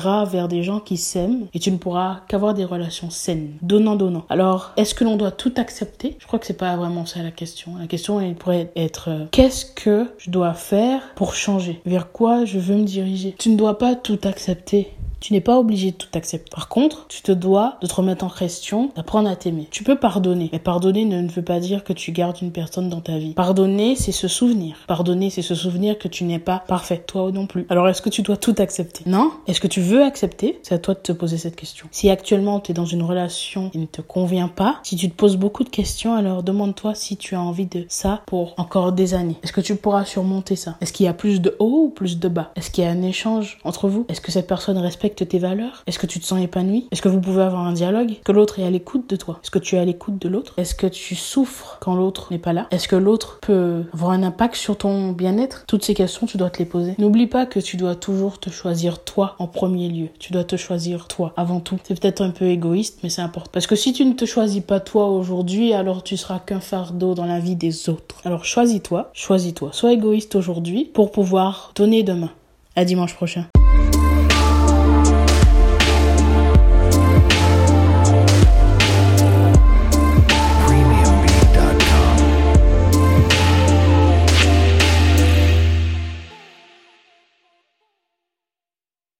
vers 0.00 0.48
des 0.48 0.62
gens 0.62 0.80
qui 0.80 0.96
s'aiment 0.96 1.46
et 1.54 1.58
tu 1.58 1.70
ne 1.70 1.76
pourras 1.76 2.20
qu'avoir 2.28 2.54
des 2.54 2.64
relations 2.64 3.10
saines, 3.10 3.52
donnant 3.62 3.96
donnant. 3.96 4.24
Alors, 4.28 4.72
est-ce 4.76 4.94
que 4.94 5.04
l'on 5.04 5.16
doit 5.16 5.30
tout 5.30 5.52
accepter? 5.56 6.16
Je 6.18 6.26
crois 6.26 6.38
que 6.38 6.46
c'est 6.46 6.54
pas 6.54 6.76
vraiment 6.76 7.06
ça 7.06 7.22
la 7.22 7.30
question. 7.30 7.76
La 7.78 7.86
question 7.86 8.20
elle 8.20 8.34
pourrait 8.34 8.70
être 8.76 9.08
euh, 9.10 9.24
qu'est-ce 9.30 9.66
que 9.66 10.06
je 10.18 10.30
dois 10.30 10.54
faire 10.54 11.02
pour 11.14 11.34
changer? 11.34 11.80
Vers 11.86 12.12
quoi 12.12 12.44
je 12.44 12.58
veux 12.58 12.76
me 12.76 12.84
diriger? 12.84 13.34
Tu 13.38 13.48
ne 13.50 13.56
dois 13.56 13.78
pas 13.78 13.94
tout 13.94 14.18
accepter. 14.24 14.92
Tu 15.20 15.32
n'es 15.32 15.40
pas 15.40 15.58
obligé 15.58 15.92
de 15.92 15.96
tout 15.96 16.08
accepter. 16.14 16.50
Par 16.54 16.68
contre, 16.68 17.06
tu 17.08 17.22
te 17.22 17.32
dois 17.32 17.78
de 17.80 17.86
te 17.86 17.94
remettre 17.94 18.24
en 18.24 18.28
question, 18.28 18.90
d'apprendre 18.94 19.28
à 19.28 19.36
t'aimer. 19.36 19.66
Tu 19.70 19.82
peux 19.82 19.96
pardonner, 19.96 20.50
mais 20.52 20.58
pardonner 20.58 21.04
ne 21.04 21.28
veut 21.28 21.42
pas 21.42 21.58
dire 21.58 21.84
que 21.84 21.92
tu 21.92 22.12
gardes 22.12 22.36
une 22.42 22.52
personne 22.52 22.88
dans 22.88 23.00
ta 23.00 23.18
vie. 23.18 23.32
Pardonner, 23.32 23.96
c'est 23.96 24.12
se 24.12 24.28
souvenir. 24.28 24.76
Pardonner, 24.86 25.30
c'est 25.30 25.42
se 25.42 25.54
souvenir 25.54 25.98
que 25.98 26.08
tu 26.08 26.24
n'es 26.24 26.38
pas 26.38 26.64
parfait, 26.68 27.02
toi 27.06 27.30
non 27.32 27.46
plus. 27.46 27.66
Alors 27.70 27.88
est-ce 27.88 28.02
que 28.02 28.10
tu 28.10 28.22
dois 28.22 28.36
tout 28.36 28.54
accepter? 28.58 29.04
Non 29.06 29.30
Est-ce 29.46 29.60
que 29.60 29.66
tu 29.66 29.80
veux 29.80 30.02
accepter? 30.02 30.58
C'est 30.62 30.74
à 30.74 30.78
toi 30.78 30.94
de 30.94 31.00
te 31.00 31.12
poser 31.12 31.38
cette 31.38 31.56
question. 31.56 31.86
Si 31.90 32.10
actuellement 32.10 32.60
tu 32.60 32.72
es 32.72 32.74
dans 32.74 32.84
une 32.84 33.02
relation 33.02 33.70
qui 33.70 33.78
ne 33.78 33.86
te 33.86 34.02
convient 34.02 34.48
pas, 34.48 34.80
si 34.82 34.96
tu 34.96 35.08
te 35.08 35.14
poses 35.14 35.36
beaucoup 35.36 35.64
de 35.64 35.70
questions, 35.70 36.14
alors 36.14 36.42
demande-toi 36.42 36.94
si 36.94 37.16
tu 37.16 37.34
as 37.34 37.40
envie 37.40 37.66
de 37.66 37.86
ça 37.88 38.22
pour 38.26 38.54
encore 38.58 38.92
des 38.92 39.14
années. 39.14 39.36
Est-ce 39.42 39.52
que 39.52 39.60
tu 39.60 39.76
pourras 39.76 40.04
surmonter 40.04 40.56
ça? 40.56 40.76
Est-ce 40.80 40.92
qu'il 40.92 41.06
y 41.06 41.08
a 41.08 41.14
plus 41.14 41.40
de 41.40 41.56
haut 41.58 41.84
ou 41.86 41.88
plus 41.88 42.18
de 42.18 42.28
bas? 42.28 42.50
Est-ce 42.56 42.70
qu'il 42.70 42.84
y 42.84 42.86
a 42.86 42.90
un 42.90 43.02
échange 43.02 43.58
entre 43.64 43.88
vous? 43.88 44.04
Est-ce 44.08 44.20
que 44.20 44.32
cette 44.32 44.46
personne 44.46 44.78
respecte 44.78 45.05
tes 45.14 45.38
valeurs? 45.38 45.82
Est-ce 45.86 45.98
que 45.98 46.06
tu 46.06 46.20
te 46.20 46.24
sens 46.24 46.42
épanoui? 46.42 46.88
Est-ce 46.90 47.02
que 47.02 47.08
vous 47.08 47.20
pouvez 47.20 47.42
avoir 47.42 47.66
un 47.66 47.72
dialogue? 47.72 48.14
Que 48.24 48.32
l'autre 48.32 48.58
est 48.58 48.64
à 48.64 48.70
l'écoute 48.70 49.08
de 49.08 49.16
toi? 49.16 49.38
Est-ce 49.42 49.50
que 49.50 49.58
tu 49.58 49.76
es 49.76 49.78
à 49.78 49.84
l'écoute 49.84 50.20
de 50.20 50.28
l'autre? 50.28 50.54
Est-ce 50.56 50.74
que 50.74 50.86
tu 50.86 51.14
souffres 51.14 51.78
quand 51.80 51.94
l'autre 51.94 52.28
n'est 52.30 52.38
pas 52.38 52.52
là? 52.52 52.66
Est-ce 52.70 52.88
que 52.88 52.96
l'autre 52.96 53.38
peut 53.40 53.84
avoir 53.92 54.10
un 54.10 54.22
impact 54.22 54.56
sur 54.56 54.76
ton 54.76 55.12
bien-être? 55.12 55.64
Toutes 55.66 55.84
ces 55.84 55.94
questions, 55.94 56.26
tu 56.26 56.36
dois 56.36 56.50
te 56.50 56.58
les 56.58 56.64
poser. 56.64 56.94
N'oublie 56.98 57.26
pas 57.26 57.46
que 57.46 57.60
tu 57.60 57.76
dois 57.76 57.94
toujours 57.94 58.40
te 58.40 58.50
choisir 58.50 59.04
toi 59.04 59.36
en 59.38 59.46
premier 59.46 59.88
lieu. 59.88 60.08
Tu 60.18 60.32
dois 60.32 60.44
te 60.44 60.56
choisir 60.56 61.06
toi 61.08 61.32
avant 61.36 61.60
tout. 61.60 61.78
C'est 61.84 61.98
peut-être 62.00 62.22
un 62.22 62.30
peu 62.30 62.46
égoïste, 62.46 63.00
mais 63.02 63.08
c'est 63.08 63.22
important. 63.22 63.50
Parce 63.52 63.66
que 63.66 63.76
si 63.76 63.92
tu 63.92 64.04
ne 64.04 64.14
te 64.14 64.24
choisis 64.24 64.62
pas 64.62 64.80
toi 64.80 65.08
aujourd'hui, 65.08 65.72
alors 65.72 66.02
tu 66.02 66.16
seras 66.16 66.38
qu'un 66.38 66.60
fardeau 66.60 67.14
dans 67.14 67.26
la 67.26 67.38
vie 67.38 67.56
des 67.56 67.88
autres. 67.88 68.16
Alors 68.24 68.44
choisis-toi, 68.44 69.10
choisis-toi. 69.12 69.70
Sois 69.72 69.92
égoïste 69.92 70.34
aujourd'hui 70.34 70.84
pour 70.84 71.10
pouvoir 71.10 71.72
donner 71.74 72.02
demain. 72.02 72.30
À 72.74 72.84
dimanche 72.84 73.14
prochain. 73.14 73.46